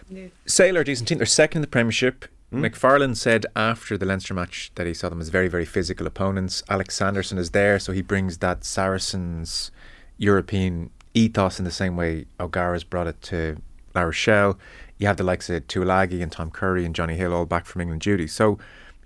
[0.08, 0.28] yeah.
[0.46, 1.18] Sale are decent team.
[1.18, 2.24] They're second in the Premiership.
[2.52, 2.66] Mm.
[2.66, 6.62] McFarland said after the Leinster match that he saw them as very, very physical opponents.
[6.70, 9.70] Alex Sanderson is there, so he brings that Saracens
[10.16, 13.58] European ethos in the same way O'Gara's brought it to
[13.94, 14.58] La Rochelle.
[14.96, 17.82] You have the likes of Tuilagi and Tom Curry and Jonny Hill all back from
[17.82, 18.26] England duty.
[18.26, 18.58] So,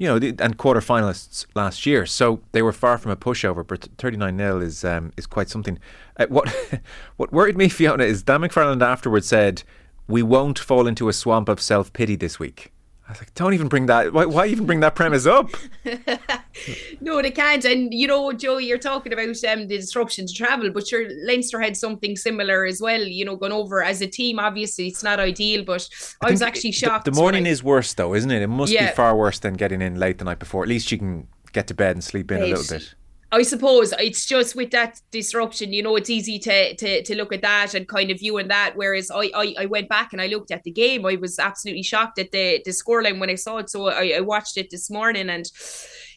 [0.02, 2.06] you know, and quarter finalists last year.
[2.06, 5.78] So they were far from a pushover, but 39 0 is um, is quite something.
[6.16, 6.52] Uh, what
[7.18, 9.62] what worried me, Fiona, is Dan McFarland afterwards said,
[10.08, 12.72] We won't fall into a swamp of self pity this week.
[13.12, 14.14] I was like, don't even bring that.
[14.14, 15.50] Why, why even bring that premise up?
[17.02, 17.62] no, they can't.
[17.66, 21.60] And you know, Joe, you're talking about um, the disruption to travel, but sure, Leinster
[21.60, 23.02] had something similar as well.
[23.02, 24.38] You know, going over as a team.
[24.38, 25.86] Obviously, it's not ideal, but
[26.22, 27.04] I, I was actually shocked.
[27.04, 28.40] The, the morning I, is worse, though, isn't it?
[28.40, 28.88] It must yeah.
[28.88, 30.62] be far worse than getting in late the night before.
[30.62, 32.94] At least you can get to bed and sleep in a little bit.
[33.34, 37.32] I suppose it's just with that disruption, you know, it's easy to to to look
[37.32, 38.72] at that and kind of viewing that.
[38.76, 41.06] Whereas I I, I went back and I looked at the game.
[41.06, 43.70] I was absolutely shocked at the the scoreline when I saw it.
[43.70, 45.50] So I, I watched it this morning and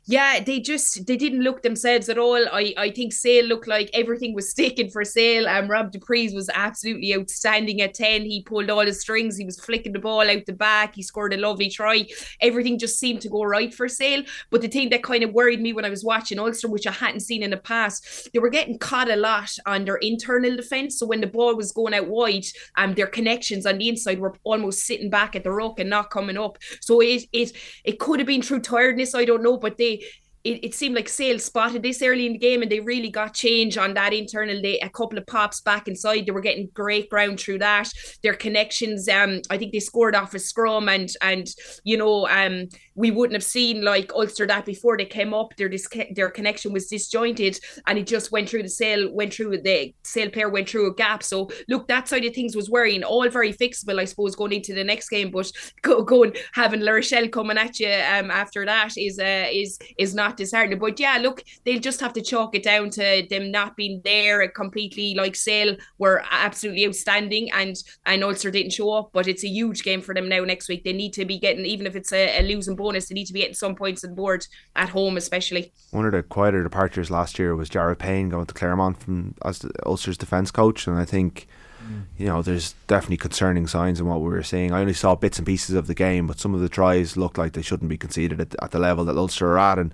[0.07, 2.47] yeah, they just they didn't look themselves at all.
[2.51, 5.47] I I think Sale looked like everything was sticking for Sale.
[5.47, 8.21] Um, Rob du Preez was absolutely outstanding at ten.
[8.21, 9.35] He pulled all the strings.
[9.35, 10.93] He was flicking the ball out the back.
[10.93, 12.05] He scored a lovely try.
[12.39, 14.23] Everything just seemed to go right for Sale.
[14.51, 16.91] But the thing that kind of worried me when I was watching Ulster, which I
[16.91, 20.99] hadn't seen in the past, they were getting caught a lot on their internal defense.
[20.99, 24.35] So when the ball was going out wide, um, their connections on the inside were
[24.43, 26.59] almost sitting back at the rock and not coming up.
[26.79, 29.15] So it it it could have been through tiredness.
[29.15, 32.33] I don't know, but they really it, it seemed like Sale spotted this early in
[32.33, 34.61] the game and they really got change on that internal.
[34.61, 36.25] They a couple of pops back inside.
[36.25, 37.89] They were getting great ground through that.
[38.21, 41.47] Their connections, um, I think they scored off a scrum and and
[41.83, 45.55] you know, um, we wouldn't have seen like Ulster that before they came up.
[45.57, 49.57] Their dis- their connection was disjointed and it just went through the Sale, went through
[49.57, 51.23] the Sale player went through a gap.
[51.23, 53.03] So look, that side of things was worrying.
[53.03, 55.31] All very fixable, I suppose, going into the next game.
[55.31, 59.79] But go, going having La Rochelle coming at you um after that is uh is
[59.97, 60.79] is not disheartening.
[60.79, 64.47] But yeah, look, they'll just have to chalk it down to them not being there
[64.49, 65.13] completely.
[65.15, 69.09] Like Sale were absolutely outstanding, and and Ulster didn't show up.
[69.13, 70.83] But it's a huge game for them now next week.
[70.83, 73.33] They need to be getting, even if it's a, a losing bonus, they need to
[73.33, 74.45] be getting some points on board
[74.75, 75.71] at home, especially.
[75.91, 79.65] One of the quieter departures last year was Jared Payne going to Clermont from as
[79.85, 81.47] Ulster's defence coach, and I think
[81.83, 82.03] mm.
[82.17, 84.71] you know, there's definitely concerning signs in what we were seeing.
[84.71, 87.37] I only saw bits and pieces of the game, but some of the tries looked
[87.37, 89.93] like they shouldn't be conceded at, at the level that Ulster are at, and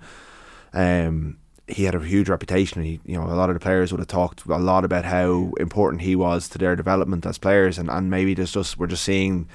[0.72, 2.82] um, he had a huge reputation.
[2.82, 5.52] He, you know, a lot of the players would have talked a lot about how
[5.58, 9.04] important he was to their development as players, and, and maybe there's just we're just
[9.04, 9.48] seeing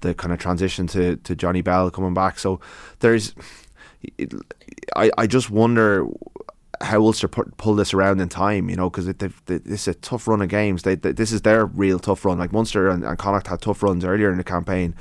[0.00, 2.38] the kind of transition to, to Jonny Bell coming back.
[2.38, 2.60] So
[3.00, 3.34] there's,
[4.96, 6.06] I I just wonder
[6.82, 10.40] how Ulster pull this around in time, you know, because it, it's a tough run
[10.40, 10.82] of games.
[10.82, 12.38] They, they, this is their real tough run.
[12.38, 14.94] Like Munster and, and Connacht had tough runs earlier in the campaign,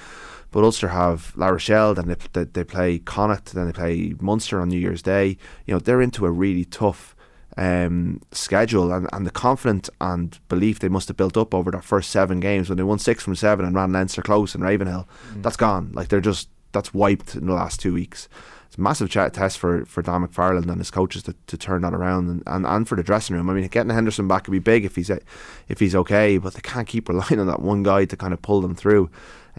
[0.51, 4.59] but Ulster have La Rochelle, then they, they, they play Connacht, then they play Munster
[4.59, 5.38] on New Year's Day.
[5.65, 7.15] You know, they're into a really tough
[7.57, 11.81] um, schedule and, and the confidence and belief they must have built up over their
[11.81, 15.07] first seven games when they won six from seven and ran Leinster close and Ravenhill.
[15.33, 15.43] Mm.
[15.43, 15.91] That's gone.
[15.93, 18.29] Like they're just that's wiped in the last two weeks.
[18.67, 21.93] It's a massive test for, for Dan McFarland and his coaches to, to turn that
[21.95, 23.49] around and, and, and for the dressing room.
[23.49, 26.62] I mean, getting Henderson back could be big if he's if he's okay, but they
[26.62, 29.09] can't keep relying on that one guy to kind of pull them through.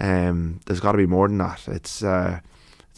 [0.01, 1.69] Um, there's got to be more than that.
[1.69, 2.41] It's uh,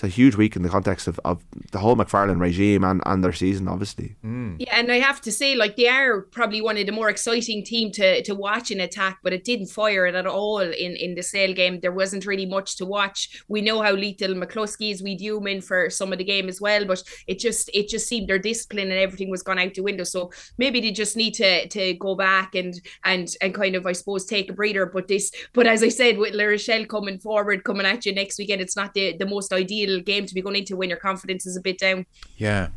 [0.02, 3.22] it's a huge week in the context of, of the whole McFarland regime and, and
[3.22, 4.16] their season, obviously.
[4.24, 4.56] Mm.
[4.58, 7.64] Yeah, and I have to say, like they are probably one of the more exciting
[7.64, 11.14] team to to watch in attack, but it didn't fire it at all in in
[11.14, 11.78] the Sale game.
[11.80, 13.44] There wasn't really much to watch.
[13.48, 15.02] We know how lethal McCloskey is.
[15.02, 17.88] We do him in for some of the game as well, but it just it
[17.88, 20.04] just seemed their discipline and everything was gone out the window.
[20.04, 23.92] So maybe they just need to to go back and and and kind of I
[23.92, 24.86] suppose take a breather.
[24.86, 28.38] But this, but as I said, with La Rochelle coming forward, coming at you next
[28.38, 31.46] weekend, it's not the the most ideal game to be going into when your confidence
[31.46, 32.06] is a bit down.
[32.36, 32.68] Yeah,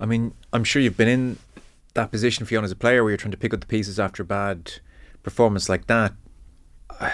[0.00, 1.38] I mean, I'm sure you've been in
[1.94, 4.22] that position, Fiona, as a player, where you're trying to pick up the pieces after
[4.22, 4.72] a bad
[5.22, 6.12] performance like that.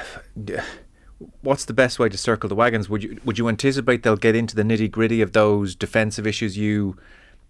[1.41, 2.89] What's the best way to circle the wagons?
[2.89, 6.57] Would you would you anticipate they'll get into the nitty gritty of those defensive issues
[6.57, 6.97] you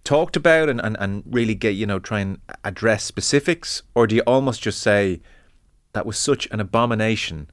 [0.04, 4.14] talked about and, and, and really get you know try and address specifics, or do
[4.16, 5.20] you almost just say
[5.92, 7.50] that was such an abomination?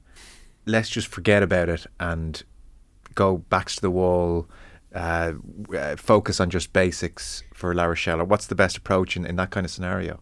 [0.64, 2.42] Let's just forget about it and
[3.16, 4.48] go backs to the wall,
[4.94, 5.32] uh,
[5.76, 8.20] uh, focus on just basics for La Rochelle?
[8.20, 10.20] Or what's the best approach in, in that kind of scenario?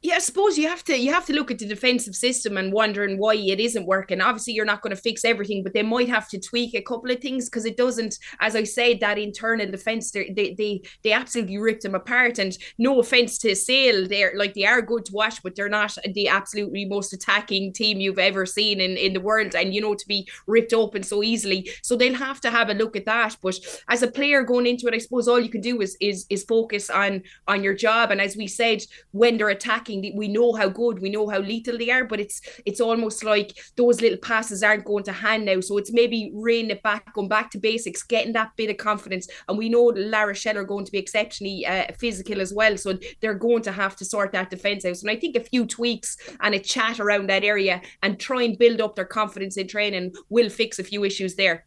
[0.00, 2.72] Yeah, I suppose you have to you have to look at the defensive system and
[2.72, 4.20] wondering why it isn't working.
[4.20, 7.10] Obviously, you're not going to fix everything, but they might have to tweak a couple
[7.10, 11.58] of things because it doesn't, as I said, that internal defense they they they absolutely
[11.58, 12.38] ripped them apart.
[12.38, 15.96] And no offense to Sale, they're like they are good to watch, but they're not
[16.14, 19.56] the absolutely most attacking team you've ever seen in in the world.
[19.56, 22.74] And you know to be ripped open so easily, so they'll have to have a
[22.74, 23.36] look at that.
[23.42, 23.58] But
[23.88, 26.44] as a player going into it, I suppose all you can do is is is
[26.44, 28.12] focus on on your job.
[28.12, 30.16] And as we said, when they're attacking attacking.
[30.16, 33.58] We know how good, we know how lethal they are, but it's it's almost like
[33.76, 35.60] those little passes aren't going to hand now.
[35.60, 39.28] So it's maybe reining it back, going back to basics, getting that bit of confidence.
[39.48, 42.98] And we know La Rochelle are going to be exceptionally uh, physical as well, so
[43.20, 45.00] they're going to have to sort that defense out.
[45.00, 48.58] And I think a few tweaks and a chat around that area and try and
[48.58, 51.64] build up their confidence in training will fix a few issues there.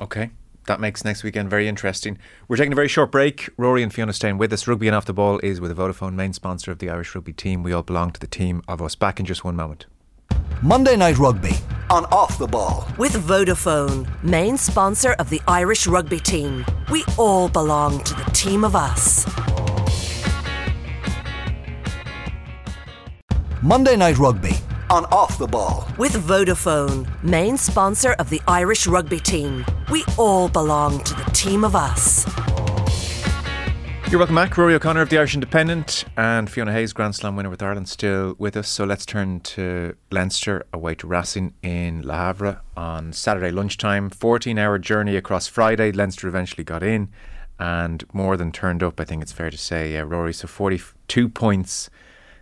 [0.00, 0.30] Okay,
[0.66, 2.18] that makes next weekend very interesting.
[2.48, 3.48] We're taking a very short break.
[3.56, 4.66] Rory and Fiona staying with us.
[4.66, 7.32] Rugby and Off the Ball is with a Vodafone, main sponsor of the Irish rugby
[7.32, 7.62] team.
[7.62, 8.94] We all belong to the team of us.
[8.94, 9.86] Back in just one moment.
[10.62, 11.52] Monday Night Rugby
[11.90, 12.86] on Off the Ball.
[12.98, 16.64] With Vodafone, main sponsor of the Irish rugby team.
[16.90, 19.26] We all belong to the team of us.
[23.62, 24.56] Monday Night Rugby
[24.90, 25.86] on Off the Ball.
[25.98, 29.64] With Vodafone, main sponsor of the Irish rugby team.
[29.90, 32.26] We all belong to the team of us.
[34.08, 34.56] You're welcome back.
[34.56, 38.36] Rory O'Connor of the Irish Independent and Fiona Hayes, Grand Slam winner with Ireland, still
[38.38, 38.68] with us.
[38.68, 44.10] So let's turn to Leinster away to Racing in Le Havre on Saturday lunchtime.
[44.10, 45.90] 14 hour journey across Friday.
[45.90, 47.08] Leinster eventually got in
[47.58, 50.32] and more than turned up, I think it's fair to say, uh, Rory.
[50.32, 51.90] So 42 points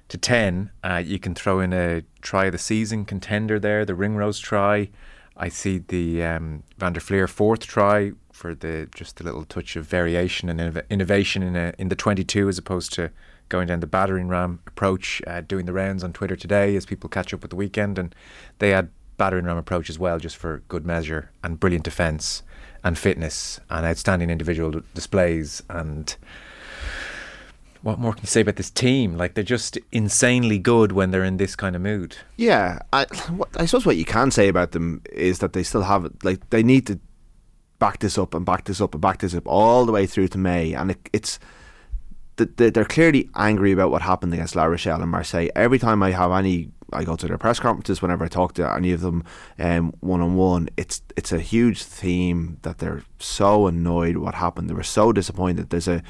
[0.09, 3.95] to 10, uh, you can throw in a try of the season contender there, the
[3.95, 4.91] Ringrose try.
[5.37, 9.77] I see the um, Van der Flier fourth try for the just a little touch
[9.77, 13.11] of variation and innovation in a, in the 22 as opposed to
[13.49, 17.09] going down the battering ram approach, uh, doing the rounds on Twitter today as people
[17.09, 17.99] catch up with the weekend.
[17.99, 18.15] And
[18.59, 22.43] they had battering ram approach as well, just for good measure and brilliant defence
[22.83, 26.17] and fitness and outstanding individual displays and
[27.85, 29.17] what more can you say about this team?
[29.17, 32.17] Like they're just insanely good when they're in this kind of mood.
[32.37, 33.07] Yeah, I,
[33.57, 36.63] I suppose what you can say about them is that they still have like they
[36.63, 36.99] need to
[37.79, 40.29] back this up and back this up and back this up all the way through
[40.29, 41.39] to May, and it, it's
[42.37, 45.51] they're clearly angry about what happened against La Rochelle and Marseille.
[45.55, 48.03] Every time I have any, I go to their press conferences.
[48.03, 49.25] Whenever I talk to any of them
[50.01, 54.71] one on one, it's it's a huge theme that they're so annoyed what happened.
[54.71, 55.69] They were so disappointed.
[55.69, 56.03] There's a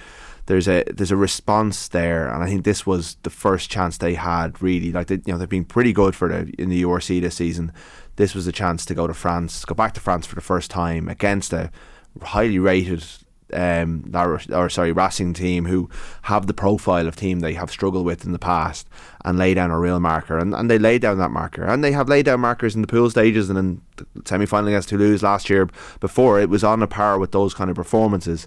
[0.46, 4.14] there's a there's a response there, and I think this was the first chance they
[4.14, 4.92] had really.
[4.92, 7.72] Like they, you know, they've been pretty good for the in the URC this season.
[8.16, 10.70] This was a chance to go to France, go back to France for the first
[10.70, 11.70] time against a
[12.22, 13.04] highly rated
[13.52, 15.88] um, or sorry, Racing team who
[16.22, 18.88] have the profile of team they have struggled with in the past
[19.24, 20.38] and lay down a real marker.
[20.38, 21.64] And, and they laid down that marker.
[21.64, 24.68] And they have laid down markers in the pool stages and in the semi final
[24.68, 25.68] against Toulouse last year
[26.00, 26.40] before.
[26.40, 28.46] It was on a par with those kind of performances.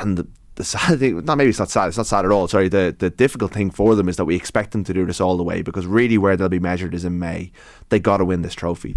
[0.00, 0.26] And the,
[0.62, 2.46] the sad thing, not maybe it's not sad, it's not sad at all.
[2.48, 5.20] Sorry, the, the difficult thing for them is that we expect them to do this
[5.20, 7.50] all the way because really where they'll be measured is in May.
[7.88, 8.96] They got to win this trophy.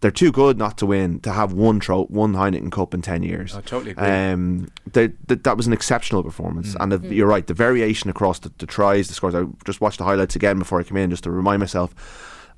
[0.00, 3.24] They're too good not to win to have one tro- one Heineken Cup in ten
[3.24, 3.54] years.
[3.56, 4.06] I totally agree.
[4.06, 7.44] Um, they, they, that was an exceptional performance, and the, you're right.
[7.44, 9.34] The variation across the, the tries, the scores.
[9.34, 11.94] I just watched the highlights again before I came in just to remind myself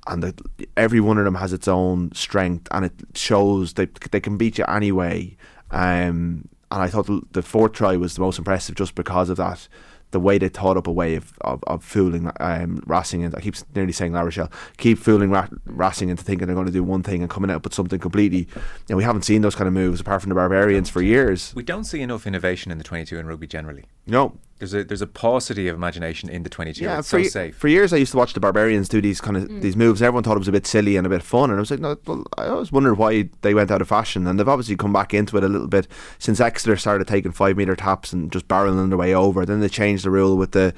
[0.07, 4.19] and the, every one of them has its own strength, and it shows they they
[4.19, 5.35] can beat you anyway.
[5.71, 9.37] Um, and I thought the, the fourth try was the most impressive just because of
[9.37, 9.67] that.
[10.11, 13.39] The way they thought up a way of, of, of fooling um, Racing, and I
[13.39, 16.83] keep nearly saying La Rochelle, keep fooling Ra- Racing into thinking they're going to do
[16.83, 18.47] one thing and coming out with something completely.
[18.89, 21.53] And we haven't seen those kind of moves apart from the Barbarians for years.
[21.55, 23.85] We don't see enough innovation in the 22 in rugby generally.
[24.11, 26.83] No, There's a there's a paucity of imagination in the 22.
[26.83, 27.55] Yeah, it's for, so ye- safe.
[27.57, 29.61] for years I used to watch the Barbarians do these kind of Mm.
[29.61, 30.01] these moves.
[30.03, 31.79] Everyone thought it was a bit silly and a bit fun, and I was like,
[31.79, 31.95] no.
[32.05, 35.15] Well, I always wondered why they went out of fashion, and they've obviously come back
[35.15, 35.87] into it a little bit
[36.19, 39.45] since Exeter started taking five meter taps and just barreling their way over.
[39.47, 40.73] Then they changed the rule with the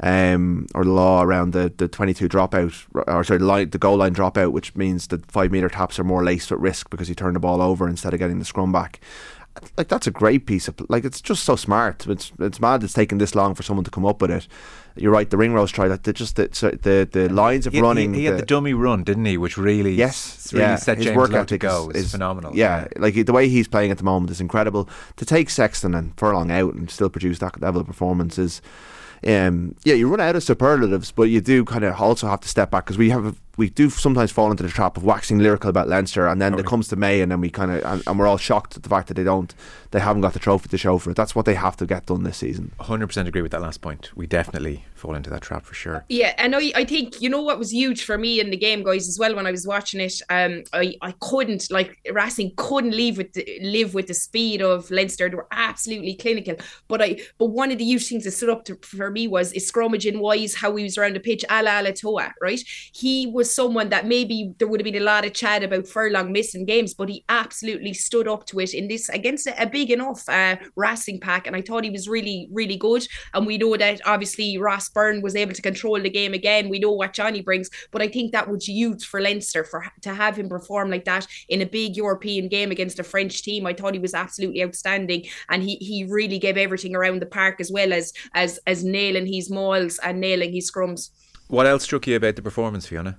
[0.00, 2.74] um or the law around the the twenty two dropout
[3.06, 6.04] or sorry the line the goal line dropout, which means that five meter taps are
[6.04, 8.70] more laced with risk because you turn the ball over instead of getting the scrum
[8.72, 9.00] back
[9.76, 12.06] like that's a great piece of like it's just so smart.
[12.06, 14.48] It's it's mad it's taken this long for someone to come up with it.
[14.96, 15.28] You're right.
[15.28, 16.02] The Ringrose try that.
[16.14, 18.14] Just the so the, the lines of He, running.
[18.14, 19.36] he, he had the dummy run, didn't he?
[19.36, 20.76] Which really Yes, really yeah.
[20.76, 21.90] set his James work Lowe to go.
[21.90, 22.54] is, Is, phenomenal.
[22.54, 24.88] Yeah, like the way he's playing at the moment is incredible.
[25.16, 28.62] To take Sexton and Furlong out and still produce that level of performance is,
[29.26, 32.48] um, yeah, you run out of superlatives, but you do kind of also have to
[32.48, 35.70] step back because we have we do sometimes fall into the trap of waxing lyrical
[35.70, 38.18] about Leinster, and then it comes to May, and then we kind of and, and
[38.18, 39.54] we're all shocked at the fact that they don't,
[39.90, 41.16] they haven't got the trophy to show for it.
[41.16, 42.72] That's what they have to get done this season.
[42.80, 44.10] 100% agree with that last point.
[44.16, 46.04] We definitely fall into that trap for sure.
[46.08, 48.82] Yeah, and I, I think you know what was huge for me in the game,
[48.82, 49.34] guys, as well.
[49.36, 53.60] When I was watching it, um, I, I couldn't like Racing couldn't leave with the,
[53.62, 55.28] live with the speed of Leinster.
[55.28, 56.56] They were absolutely clinical.
[56.88, 59.52] But I, but one of the huge things that stood up to, for me was
[59.52, 62.60] his scrummaging wise, how he was around the pitch, Ala'alatoa, right?
[62.92, 66.32] He was someone that maybe there would have been a lot of chat about Furlong
[66.32, 69.90] missing games, but he absolutely stood up to it in this against a, a big
[69.90, 73.06] enough uh, Racing pack, and I thought he was really, really good.
[73.32, 76.68] And we know that obviously Ross Byrne was able to control the game again.
[76.68, 80.14] We know what Johnny brings, but I think that was huge for Leinster for to
[80.14, 83.66] have him perform like that in a big European game against a French team.
[83.66, 87.60] I thought he was absolutely outstanding, and he he really gave everything around the park
[87.60, 91.10] as well as as as nailing his mauls and nailing his scrums.
[91.48, 93.18] What else struck you about the performance, Fiona?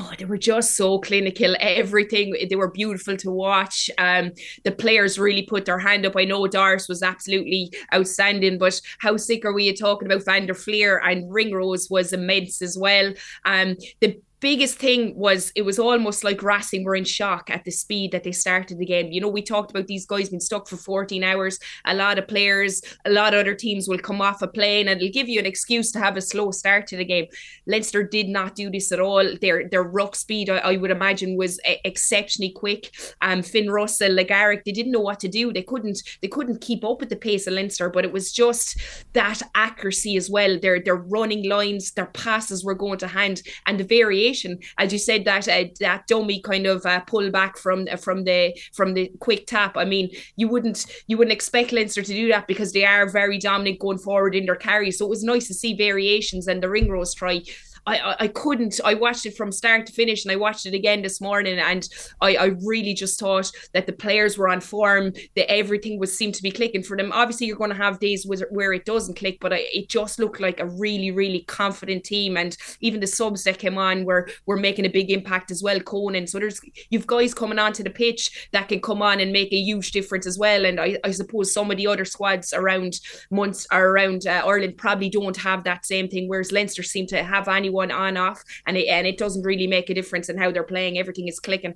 [0.00, 1.54] Oh, they were just so clinical.
[1.60, 3.88] Everything they were beautiful to watch.
[3.96, 4.32] Um,
[4.64, 6.16] the players really put their hand up.
[6.16, 10.54] I know Doris was absolutely outstanding, but how sick are we talking about Van der
[10.54, 13.12] Flier and Ringrose was immense as well.
[13.44, 17.70] Um, the biggest thing was it was almost like Racing were in shock at the
[17.70, 19.10] speed that they started the game.
[19.10, 21.58] You know, we talked about these guys being stuck for 14 hours.
[21.86, 25.00] A lot of players, a lot of other teams will come off a plane and
[25.00, 27.24] it'll give you an excuse to have a slow start to the game.
[27.66, 29.24] Leinster did not do this at all.
[29.40, 32.94] Their their ruck speed, I, I would imagine, was e- exceptionally quick.
[33.22, 35.54] Um, Finn Russell, Le Garrec, they didn't know what to do.
[35.54, 38.78] They couldn't they couldn't keep up with the pace of Leinster, but it was just
[39.14, 40.58] that accuracy as well.
[40.60, 44.33] Their their running lines, their passes were going to hand, and the variation,
[44.78, 48.58] as you said, that uh, that dummy kind of uh, pull back from from the
[48.72, 49.76] from the quick tap.
[49.76, 53.38] I mean, you wouldn't you wouldn't expect Leinster to do that because they are very
[53.38, 54.90] dominant going forward in their carry.
[54.90, 57.42] So it was nice to see variations and the Ringrose try.
[57.86, 58.80] I, I, couldn't.
[58.84, 61.86] I watched it from start to finish, and I watched it again this morning, and
[62.20, 65.12] I, I really just thought that the players were on form.
[65.36, 67.12] That everything was seemed to be clicking for them.
[67.12, 70.18] Obviously, you're going to have days where, where it doesn't click, but I, it just
[70.18, 74.28] looked like a really, really confident team, and even the subs that came on were
[74.46, 75.78] were making a big impact as well.
[75.80, 79.52] Conan, so there's you've guys coming onto the pitch that can come on and make
[79.52, 80.64] a huge difference as well.
[80.64, 84.78] And I, I suppose some of the other squads around months or around uh, Ireland
[84.78, 88.76] probably don't have that same thing, whereas Leinster seem to have anyone on off, and
[88.76, 90.98] it, and it doesn't really make a difference in how they're playing.
[90.98, 91.74] Everything is clicking.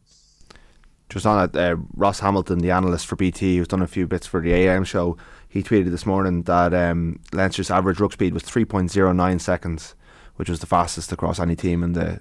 [1.09, 4.27] Just on it, uh, Ross Hamilton, the analyst for BT, who's done a few bits
[4.27, 5.17] for the AM show,
[5.49, 9.95] he tweeted this morning that um, Leinster's average ruck speed was 3.09 seconds,
[10.37, 12.21] which was the fastest across any team in the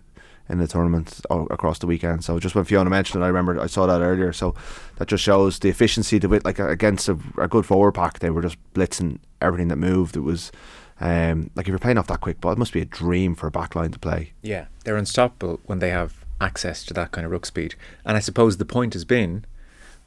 [0.49, 2.23] in the tournament across the weekend.
[2.23, 4.31] So just when Fiona mentioned it, I remember I saw that earlier.
[4.31, 4.55] So
[4.95, 6.45] that just shows the efficiency to it.
[6.45, 10.15] Like against a, a good forward pack, they were just blitzing everything that moved.
[10.15, 10.51] It was
[10.99, 13.47] um, like if you're playing off that quick ball, it must be a dream for
[13.47, 14.33] a backline to play.
[14.41, 17.75] Yeah, they're unstoppable when they have access to that kind of ruck speed.
[18.05, 19.45] And I suppose the point has been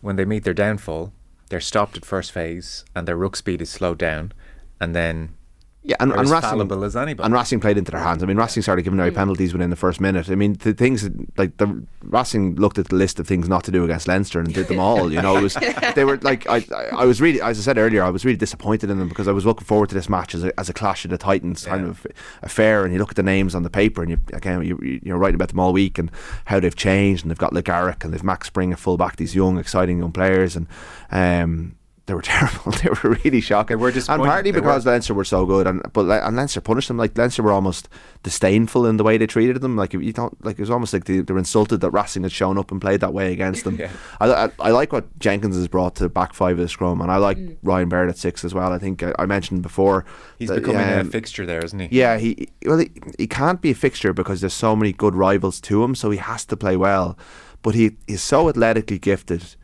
[0.00, 1.12] when they meet their downfall,
[1.48, 4.32] they're stopped at first phase and their ruck speed is slowed down,
[4.80, 5.34] and then
[5.83, 7.24] Yeah, and, They're and as Racing, fallible as anybody.
[7.24, 8.22] and Racing played into their hands.
[8.22, 10.28] I mean, Racing started giving away penalties within the first minute.
[10.28, 13.64] I mean, the things that- like the Racing looked at the list of things not
[13.64, 15.11] to do against Leinster and did them all.
[15.11, 15.55] You know, it was
[15.95, 18.37] they were like I, I I was really as I said earlier, I was really
[18.37, 20.74] disappointed in them because I was looking forward to this match as a, as a
[20.74, 22.07] clash of the Titans kind of
[22.43, 22.85] affair.
[22.85, 25.16] And you look at the names on the paper, and you again you, you- you're
[25.16, 26.11] writing about them all week and
[26.45, 29.59] how they've changed, and they've got Garrick and they've Max Spring at fullback, these young,
[29.59, 30.66] exciting young players, and
[31.11, 31.76] um.
[32.11, 32.72] They were terrible.
[32.72, 33.76] They were really shocking.
[33.78, 34.62] They were and partly They were.
[34.62, 36.96] because Leinster were so good, and but Le- and Leinster punished them.
[36.96, 37.88] Like Leinster were almost
[38.24, 39.76] disdainful in the way they treated them.
[39.76, 42.32] Like you don't like it was almost like they, they were insulted that Racing had
[42.32, 43.76] shown up and played that way against them.
[43.80, 43.90] Yeah.
[44.18, 47.00] I, I, I like what Jenkins has brought to the back five of the scrum,
[47.00, 47.56] and I like Mm.
[47.62, 48.72] Ryan Baird at six as well.
[48.72, 50.04] I think I, I mentioned before
[50.36, 51.88] He's that, becoming a um, fixture there, isn't he?
[51.96, 55.61] yeah, he well he, he can't be a fixture because there's so many good rivals
[55.61, 57.16] to him, so he has to play well.
[57.62, 59.54] But he is so athletically gifted,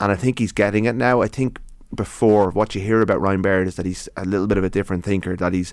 [0.00, 1.22] and I think he's getting it now.
[1.22, 1.60] I think
[1.94, 4.70] before what you hear about Ryan Baird is that he's a little bit of a
[4.70, 5.36] different thinker.
[5.36, 5.72] That he's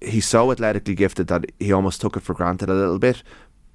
[0.00, 3.22] he's so athletically gifted that he almost took it for granted a little bit.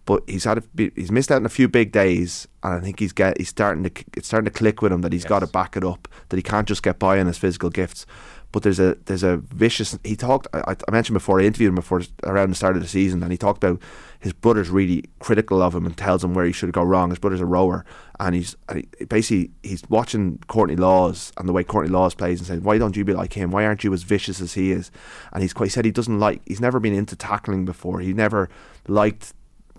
[0.06, 0.64] But he's had a,
[0.96, 3.84] he's missed out on a few big days, and I think he's get he's starting
[3.84, 6.08] to it's starting to click with him that he's got to back it up.
[6.30, 8.06] That he can't just get by on his physical gifts.
[8.52, 9.98] But there's a there's a vicious.
[10.04, 10.48] He talked.
[10.54, 11.40] I, I mentioned before.
[11.40, 13.80] I interviewed him before around the start of the season, and he talked about
[14.20, 17.12] his brother's really critical of him and tells him where he should go wrong.
[17.12, 17.86] His brother's a rower,
[18.20, 22.40] and he's and he, basically he's watching Courtney Lawes and the way Courtney Lawes plays
[22.40, 23.52] and saying, "Why don't you be like him?
[23.52, 24.90] Why aren't you as vicious as he is?"
[25.32, 26.42] And he's quite he said he doesn't like.
[26.46, 28.00] He's never been into tackling before.
[28.00, 28.50] He never
[28.88, 29.34] liked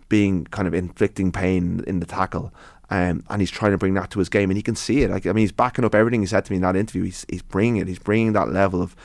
[0.09, 2.53] being kind of inflicting pain in the tackle.
[2.91, 5.11] Um, and he's trying to bring that to his game, and he can see it.
[5.11, 7.05] Like, I mean, he's backing up everything he said to me in that interview.
[7.05, 7.89] He's he's bringing it.
[7.89, 8.97] He's bringing that level of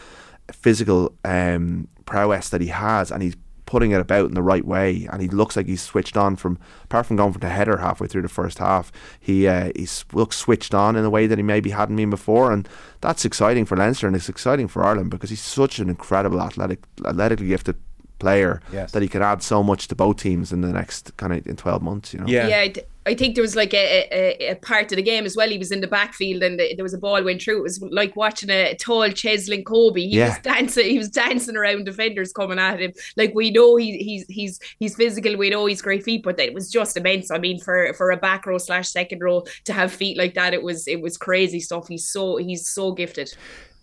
[0.51, 5.07] physical um, prowess that he has, and he's putting it about in the right way.
[5.11, 8.07] And he looks like he's switched on from, apart from going for the header halfway
[8.07, 11.43] through the first half, he uh, he's looks switched on in a way that he
[11.43, 12.67] maybe hadn't been before, and
[13.01, 16.79] that's exciting for Leinster and it's exciting for Ireland because he's such an incredible athletic,
[17.05, 17.77] athletically gifted
[18.19, 18.91] player Yes.
[18.91, 21.55] that he could add so much to both teams in the next kind of in
[21.55, 22.47] 12 months you know Yeah.
[22.47, 22.73] Yeah,
[23.07, 25.47] I, think there was like a, a, a part of the game as well.
[25.47, 27.59] He was in the backfield and the, there was a ball went through.
[27.59, 29.97] It was like watching a tall Cheslin Kolbe.
[29.99, 30.29] He Yeah.
[30.29, 30.89] was dancing.
[30.89, 32.93] He was dancing around defenders coming at him.
[33.15, 35.37] Like we know he, he's he's he's physical.
[35.37, 37.29] We know he's great feet, but it was just immense.
[37.29, 40.55] I mean, for for a back row slash second row to have feet like that,
[40.55, 41.87] it was it was crazy stuff.
[41.87, 43.31] He's so he's so gifted.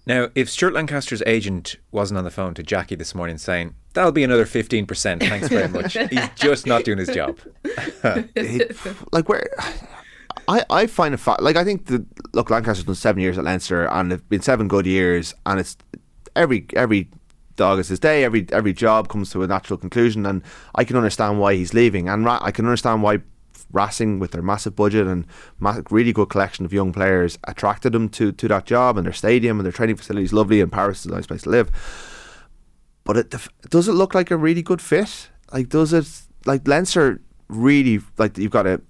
[0.07, 4.11] Now, if Stuart Lancaster's agent wasn't on the phone to Jackie this morning saying, that'll
[4.13, 7.39] be another 15%, thanks very much, he's just not doing his job.
[8.35, 8.77] It-
[9.13, 9.49] like where
[10.49, 13.45] I, I find it fa- like I think the look Lancaster's done seven years at
[13.45, 15.77] Leinster and it's been seven good years and it's
[16.35, 17.09] every every
[17.55, 20.43] dog is his day every every job comes to a natural conclusion and
[20.75, 23.19] I can understand why he's leaving and Ra- I can understand why
[23.73, 25.27] Racing with their massive budget and
[25.91, 29.59] really good collection of young players attracted them to, to that job and their stadium
[29.59, 31.71] and their training facilities lovely and Paris is a nice place to live
[33.05, 33.35] but it
[33.69, 35.29] does it look like a really good fit?
[35.53, 36.07] Like, does it
[36.47, 38.81] like Leinster really like you've got a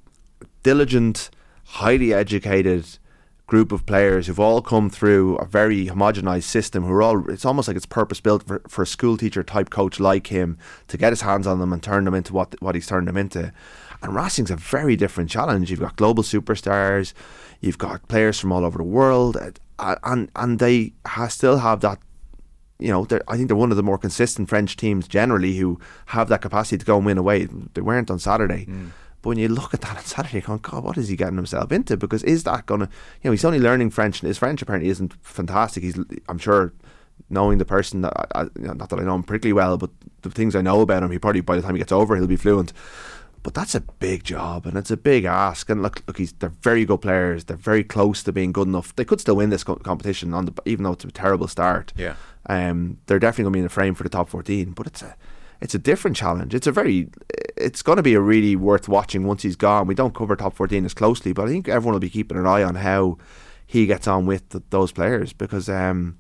[0.63, 1.31] diligent,
[1.65, 2.99] highly educated
[3.47, 7.45] group of players who've all come through a very homogenized system who are all it's
[7.45, 10.57] almost like it's purpose built for, for a school teacher type coach like him
[10.89, 13.17] to get his hands on them and turn them into what what he's turned them
[13.17, 13.53] into
[14.03, 17.13] and Racing's a very different challenge you've got global superstars
[17.61, 19.37] you've got players from all over the world
[19.79, 21.99] and and they ha- still have that
[22.83, 26.29] you know, I think they're one of the more consistent French teams generally who have
[26.29, 27.47] that capacity to go and win away.
[27.75, 28.65] They weren't on Saturday.
[28.65, 28.89] Hmm.
[29.23, 31.37] But when you look at that on Saturday, you're going, God, what is he getting
[31.37, 31.97] himself into?
[31.97, 32.89] Because is that going to,
[33.23, 35.85] you know, he's only learning French, and his French apparently isn't fantastic.
[35.85, 35.99] He's,
[36.29, 36.73] I'm sure,
[37.31, 39.79] knowing the person, that I, I, you know, not that I know him particularly well,
[39.79, 39.91] but
[40.23, 42.27] the things I know about him, he probably, by the time he gets over, he'll
[42.27, 42.73] be fluent.
[43.43, 45.69] But that's a big job and it's a big ask.
[45.69, 47.45] And look, look, he's they're very good players.
[47.45, 48.95] They're very close to being good enough.
[48.95, 51.93] They could still win this co- competition on the, even though it's a terrible start.
[51.97, 52.15] Yeah.
[52.47, 54.71] Um, they're definitely going to be in the frame for the top fourteen.
[54.71, 55.17] But it's a,
[55.61, 56.55] it's a different challenge.
[56.55, 57.09] It's a very,
[57.57, 59.89] it's going to be a really worth watching once he's gone.
[59.89, 62.47] We don't cover top fourteen as closely, but I think everyone will be keeping an
[62.47, 63.19] eye on how
[63.67, 66.19] he gets on with th those players because um,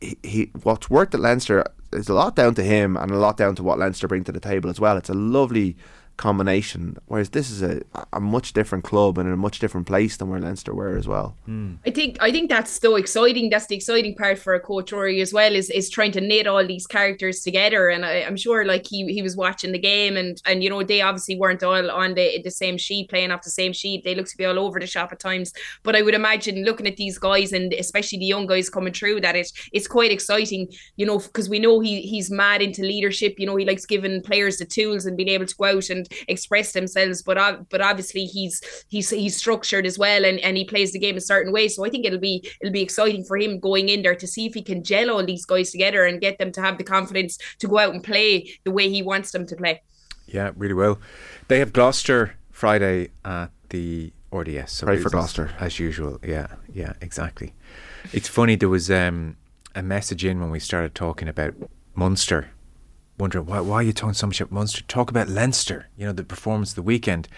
[0.00, 3.36] he, he what's worked at Leinster is a lot down to him and a lot
[3.36, 4.96] down to what Leinster bring to the table as well.
[4.96, 5.76] It's a lovely
[6.16, 6.96] combination.
[7.06, 10.30] Whereas this is a, a much different club and in a much different place than
[10.30, 11.36] where Leinster were as well.
[11.44, 11.74] Hmm.
[11.86, 13.50] I think I think that's so exciting.
[13.50, 16.46] That's the exciting part for a coach Rory as well is is trying to knit
[16.46, 17.88] all these characters together.
[17.88, 20.82] And I, I'm sure like he he was watching the game and and you know
[20.82, 24.04] they obviously weren't all on the the same sheet playing off the same sheet.
[24.04, 25.52] They look to be all over the shop at times.
[25.82, 29.20] But I would imagine looking at these guys and especially the young guys coming through
[29.20, 30.68] that it it's quite exciting.
[30.96, 33.34] You know because we know he he's mad into leadership.
[33.38, 36.05] You know he likes giving players the tools and being able to go out and
[36.10, 37.22] and express themselves.
[37.22, 41.16] But but obviously he's he's he's structured as well, and, and he plays the game
[41.16, 41.68] a certain way.
[41.68, 44.46] So I think it'll be it'll be exciting for him going in there to see
[44.46, 47.38] if he can gel all these guys together and get them to have the confidence
[47.58, 49.82] to go out and play the way he wants them to play.
[50.26, 50.98] Yeah, really well.
[51.48, 54.72] They have Gloucester Friday at the RDS.
[54.72, 55.52] So Pray for Gloucester.
[55.58, 56.18] As usual.
[56.22, 57.54] Yeah, yeah, exactly.
[58.12, 59.36] It's funny, there was um,
[59.74, 61.54] a message in when we started talking about
[61.94, 62.50] Munster.
[63.18, 64.82] Wondering why, why are you talking so much about Munster?
[64.82, 67.28] Talk about Leinster, you know, the performance of the weekend.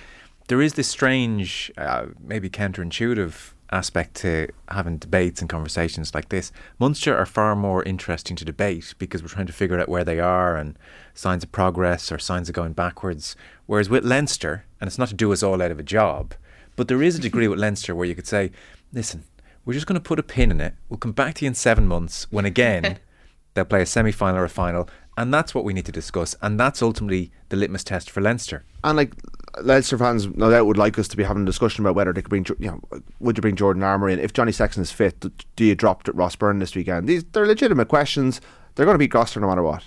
[0.49, 6.51] There is this strange, uh, maybe counterintuitive aspect to having debates and conversations like this.
[6.79, 10.19] Munster are far more interesting to debate because we're trying to figure out where they
[10.19, 10.79] are and
[11.15, 13.37] signs of progress or signs of going backwards.
[13.67, 16.35] Whereas with Leinster, and it's not to do us all out of a job,
[16.77, 18.51] but there is a degree with Leinster where you could say,
[18.93, 19.25] listen,
[19.65, 20.75] we're just going to put a pin in it.
[20.89, 22.99] We'll come back to you in seven months when again
[23.55, 24.89] they'll play a semi final or a final.
[25.19, 26.37] And that's what we need to discuss.
[26.43, 28.65] And that's ultimately the litmus test for Leinster.
[28.85, 29.15] And like
[29.61, 32.23] Leinster fans, no doubt would like us to be having a discussion about whether they
[32.23, 35.19] could bring, you know, would you bring Jordan Larmour in if Johnny Sexton is fit?
[35.57, 37.09] Do you drop Ross Byrne this weekend?
[37.09, 38.41] These they're legitimate questions.
[38.77, 39.83] They're going to beat Gloucester no matter what.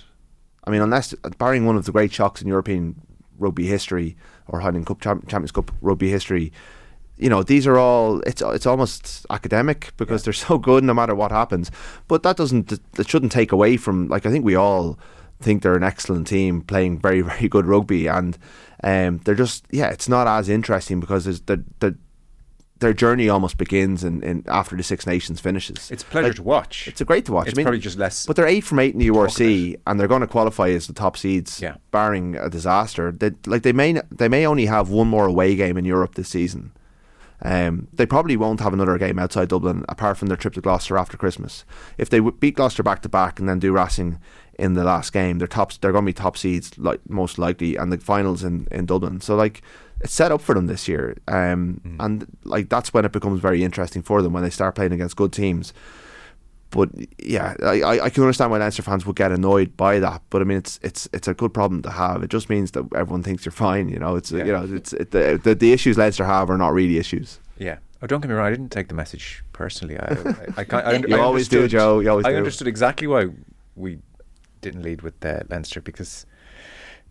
[0.64, 3.00] I mean, unless barring one of the great shocks in European
[3.38, 4.18] rugby history
[4.48, 6.52] or Heineken Cup Champions Cup rugby history,
[7.16, 10.24] you know these are all it's it's almost academic because yeah.
[10.24, 11.70] they're so good no matter what happens
[12.08, 14.98] but that doesn't it shouldn't take away from like I think we all
[15.42, 18.38] think they're an excellent team playing very very good rugby and
[18.84, 21.96] um, they're just yeah it's not as interesting because the the
[22.82, 25.90] their journey almost begins in, in after the Six Nations finishes.
[25.90, 26.88] It's a pleasure like, to watch.
[26.88, 27.46] It's a great to watch.
[27.46, 28.26] It's I mean, probably just less.
[28.26, 30.92] But they're eight from eight in the URC, and they're going to qualify as the
[30.92, 31.76] top seeds, yeah.
[31.92, 33.12] barring a disaster.
[33.12, 36.28] They, like they may they may only have one more away game in Europe this
[36.28, 36.72] season,
[37.44, 40.96] um, they probably won't have another game outside Dublin apart from their trip to Gloucester
[40.96, 41.64] after Christmas.
[41.98, 44.20] If they beat Gloucester back to back and then do Racing
[44.58, 45.76] in the last game, they're tops.
[45.76, 49.20] They're going to be top seeds, like most likely, and the finals in, in Dublin.
[49.20, 49.62] So like
[50.00, 51.96] it's set up for them this year, um, mm.
[52.00, 55.16] and like that's when it becomes very interesting for them when they start playing against
[55.16, 55.72] good teams
[56.72, 56.88] but
[57.18, 60.22] yeah, I, I can understand why Leinster fans would get annoyed by that.
[60.30, 62.22] But I mean, it's it's it's a good problem to have.
[62.22, 63.90] It just means that everyone thinks you're fine.
[63.90, 64.44] You know, it's yeah.
[64.44, 67.38] you know, it's it, the, the, the issues Leinster have are not really issues.
[67.58, 67.76] Yeah.
[68.00, 68.46] Oh, don't get me wrong.
[68.46, 69.98] I didn't take the message personally.
[69.98, 70.16] I,
[70.56, 72.00] I, I, I you always do, Joe.
[72.00, 72.38] You always I do.
[72.38, 73.26] understood exactly why
[73.76, 73.98] we
[74.62, 76.24] didn't lead with uh, Leinster because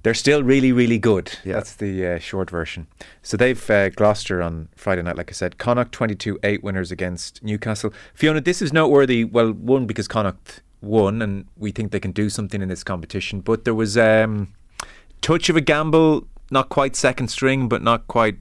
[0.04, 1.38] they're still really, really good.
[1.44, 1.54] Yeah.
[1.54, 2.88] That's the uh, short version.
[3.22, 5.58] So they've uh, Gloucester on Friday night, like I said.
[5.58, 7.94] Connacht 22 8 winners against Newcastle.
[8.14, 9.24] Fiona, this is noteworthy.
[9.24, 13.42] Well, one, because Connacht won, and we think they can do something in this competition.
[13.42, 14.54] But there was um,
[15.22, 18.38] touch of a gamble, not quite second string, but not quite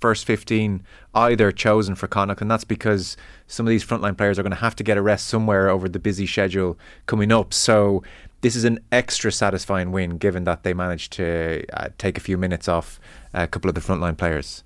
[0.00, 0.82] first 15
[1.14, 2.40] either chosen for Connacht.
[2.40, 5.02] And that's because some of these frontline players are going to have to get a
[5.02, 7.54] rest somewhere over the busy schedule coming up.
[7.54, 8.02] So
[8.42, 12.36] this is an extra satisfying win given that they managed to uh, take a few
[12.36, 13.00] minutes off
[13.32, 14.64] a couple of the frontline players.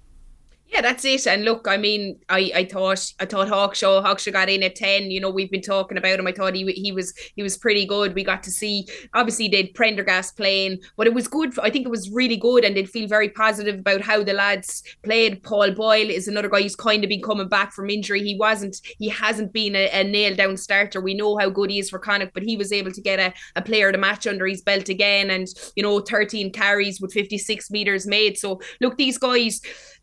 [0.68, 1.28] Yeah, that's it.
[1.28, 5.12] And look, I mean, I, I thought I thought Hawkshaw Hawkshaw got in at ten.
[5.12, 6.26] You know, we've been talking about him.
[6.26, 8.14] I thought he he was he was pretty good.
[8.14, 11.56] We got to see obviously did Prendergast playing, but it was good.
[11.60, 14.82] I think it was really good, and they'd feel very positive about how the lads
[15.04, 15.40] played.
[15.44, 18.24] Paul Boyle is another guy who's kind of been coming back from injury.
[18.24, 21.00] He wasn't he hasn't been a, a nailed down starter.
[21.00, 23.32] We know how good he is for Connacht, but he was able to get a,
[23.54, 25.46] a player to match under his belt again, and
[25.76, 28.36] you know, thirteen carries with fifty six meters made.
[28.36, 29.60] So look, these guys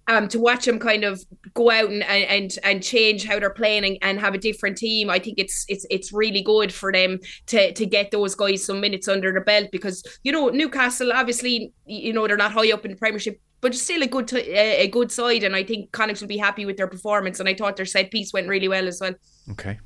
[0.08, 1.24] um, to watch them kind of
[1.54, 5.10] go out and, and and change how they're playing and, and have a different team,
[5.10, 8.82] I think it's it's it's really good for them to to get those guys some
[8.82, 12.86] minutes under the belt because you know Newcastle obviously you know they're not high up
[12.86, 16.22] in the Premiership, but still a good t- a good side, and I think Connacht
[16.22, 17.40] will be happy with their performance.
[17.40, 19.14] And I thought their set piece went really well as well.
[19.52, 19.80] Okay.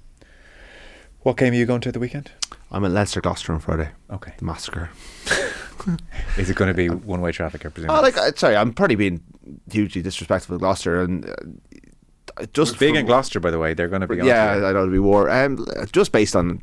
[1.22, 2.32] What game are you going to the weekend?
[2.72, 3.90] I'm at Leinster Gloucester on Friday.
[4.10, 4.34] Okay.
[4.38, 4.90] The massacre.
[6.38, 7.66] Is it going to be one way traffic?
[7.66, 7.92] I presume.
[7.92, 9.22] Oh, like sorry, I'm probably being
[9.72, 11.30] hugely disrespectful to Gloucester and.
[11.30, 11.34] Uh,
[12.54, 14.18] just being in Gloucester, by the way, they're going to be.
[14.18, 15.30] Yeah, I know to be war.
[15.30, 16.62] Um, just based on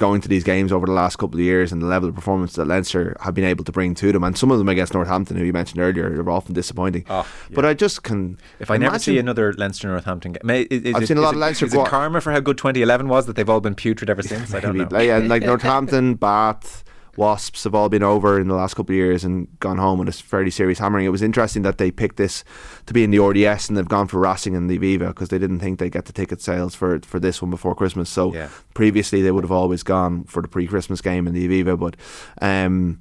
[0.00, 2.54] going to these games over the last couple of years and the level of performance
[2.54, 5.36] that Leinster have been able to bring to them, and some of them against Northampton,
[5.36, 7.04] who you mentioned earlier, are often disappointing.
[7.08, 7.54] Oh, yeah.
[7.54, 8.38] But I just can.
[8.58, 11.34] If I never see another Leinster Northampton game, is, is I've it, seen a lot
[11.34, 11.66] of Leinster.
[11.66, 14.54] Is it karma for how good 2011 was that they've all been putrid ever since?
[14.54, 14.98] I don't know.
[14.98, 16.82] Yeah, like Northampton, Bath.
[17.16, 20.08] Wasps have all been over in the last couple of years and gone home with
[20.08, 21.06] a fairly serious hammering.
[21.06, 22.44] It was interesting that they picked this
[22.86, 25.38] to be in the RDS and they've gone for Racing and the Aviva because they
[25.38, 28.08] didn't think they'd get the ticket sales for for this one before Christmas.
[28.08, 28.48] So yeah.
[28.74, 31.96] previously they would have always gone for the pre-Christmas game in the Aviva, but
[32.40, 33.00] um,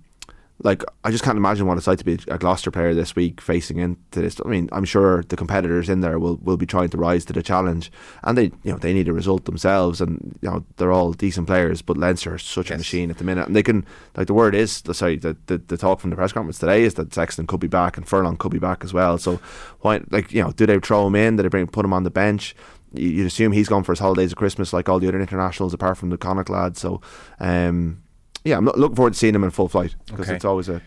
[0.62, 3.40] like I just can't imagine what it's like to be a Gloucester player this week
[3.40, 4.42] facing into this.
[4.44, 7.34] I mean, I'm sure the competitors in there will, will be trying to rise to
[7.34, 7.92] the challenge,
[8.24, 11.48] and they you know they need a result themselves, and you know they're all decent
[11.48, 12.76] players, but Leinster is such yes.
[12.76, 13.86] a machine at the minute, and they can
[14.18, 16.96] like the word is sorry the, the the talk from the press conference today is
[16.96, 19.18] that Sexton could be back and Furlong could be back as well.
[19.18, 19.40] So
[19.80, 21.38] why like you know do they throw him in?
[21.38, 22.54] Do they bring put him on the bench?
[22.92, 25.98] You'd assume he's gone for his holidays of Christmas like all the other internationals apart
[25.98, 26.82] from the Connacht lads.
[26.82, 27.02] So.
[27.40, 28.02] um
[28.44, 30.36] yeah, I'm looking forward to seeing them in full flight because okay.
[30.36, 30.82] it's always a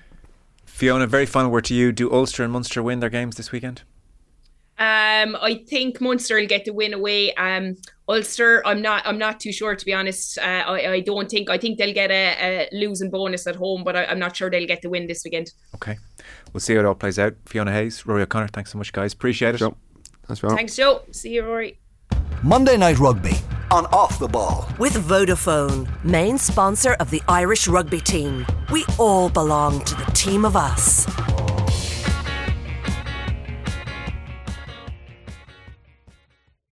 [0.65, 1.93] Fiona, very final word to you.
[1.93, 3.83] Do Ulster and Munster win their games this weekend?
[4.79, 7.33] Um, I think Munster will get the win away.
[7.35, 7.77] Um,
[8.09, 9.07] Ulster, I'm not.
[9.07, 10.39] I'm not too sure to be honest.
[10.39, 11.51] Uh, I, I don't think.
[11.51, 14.51] I think they'll get a, a losing bonus at home, but I, am not sure
[14.51, 15.53] they'll get the win this weekend.
[15.75, 15.99] Okay,
[16.53, 17.35] we'll see how it all plays out.
[17.47, 19.13] Fiona Hayes, Rory O'Connor, thanks so much, guys.
[19.13, 19.59] Appreciate it.
[19.59, 19.77] Sure.
[20.27, 21.03] Thanks, Thanks, Joe.
[21.11, 21.79] See you, Rory.
[22.43, 23.37] Monday Night Rugby
[23.71, 24.67] on Off the Ball.
[24.79, 28.47] With Vodafone, main sponsor of the Irish rugby team.
[28.71, 31.07] We all belong to the team of us.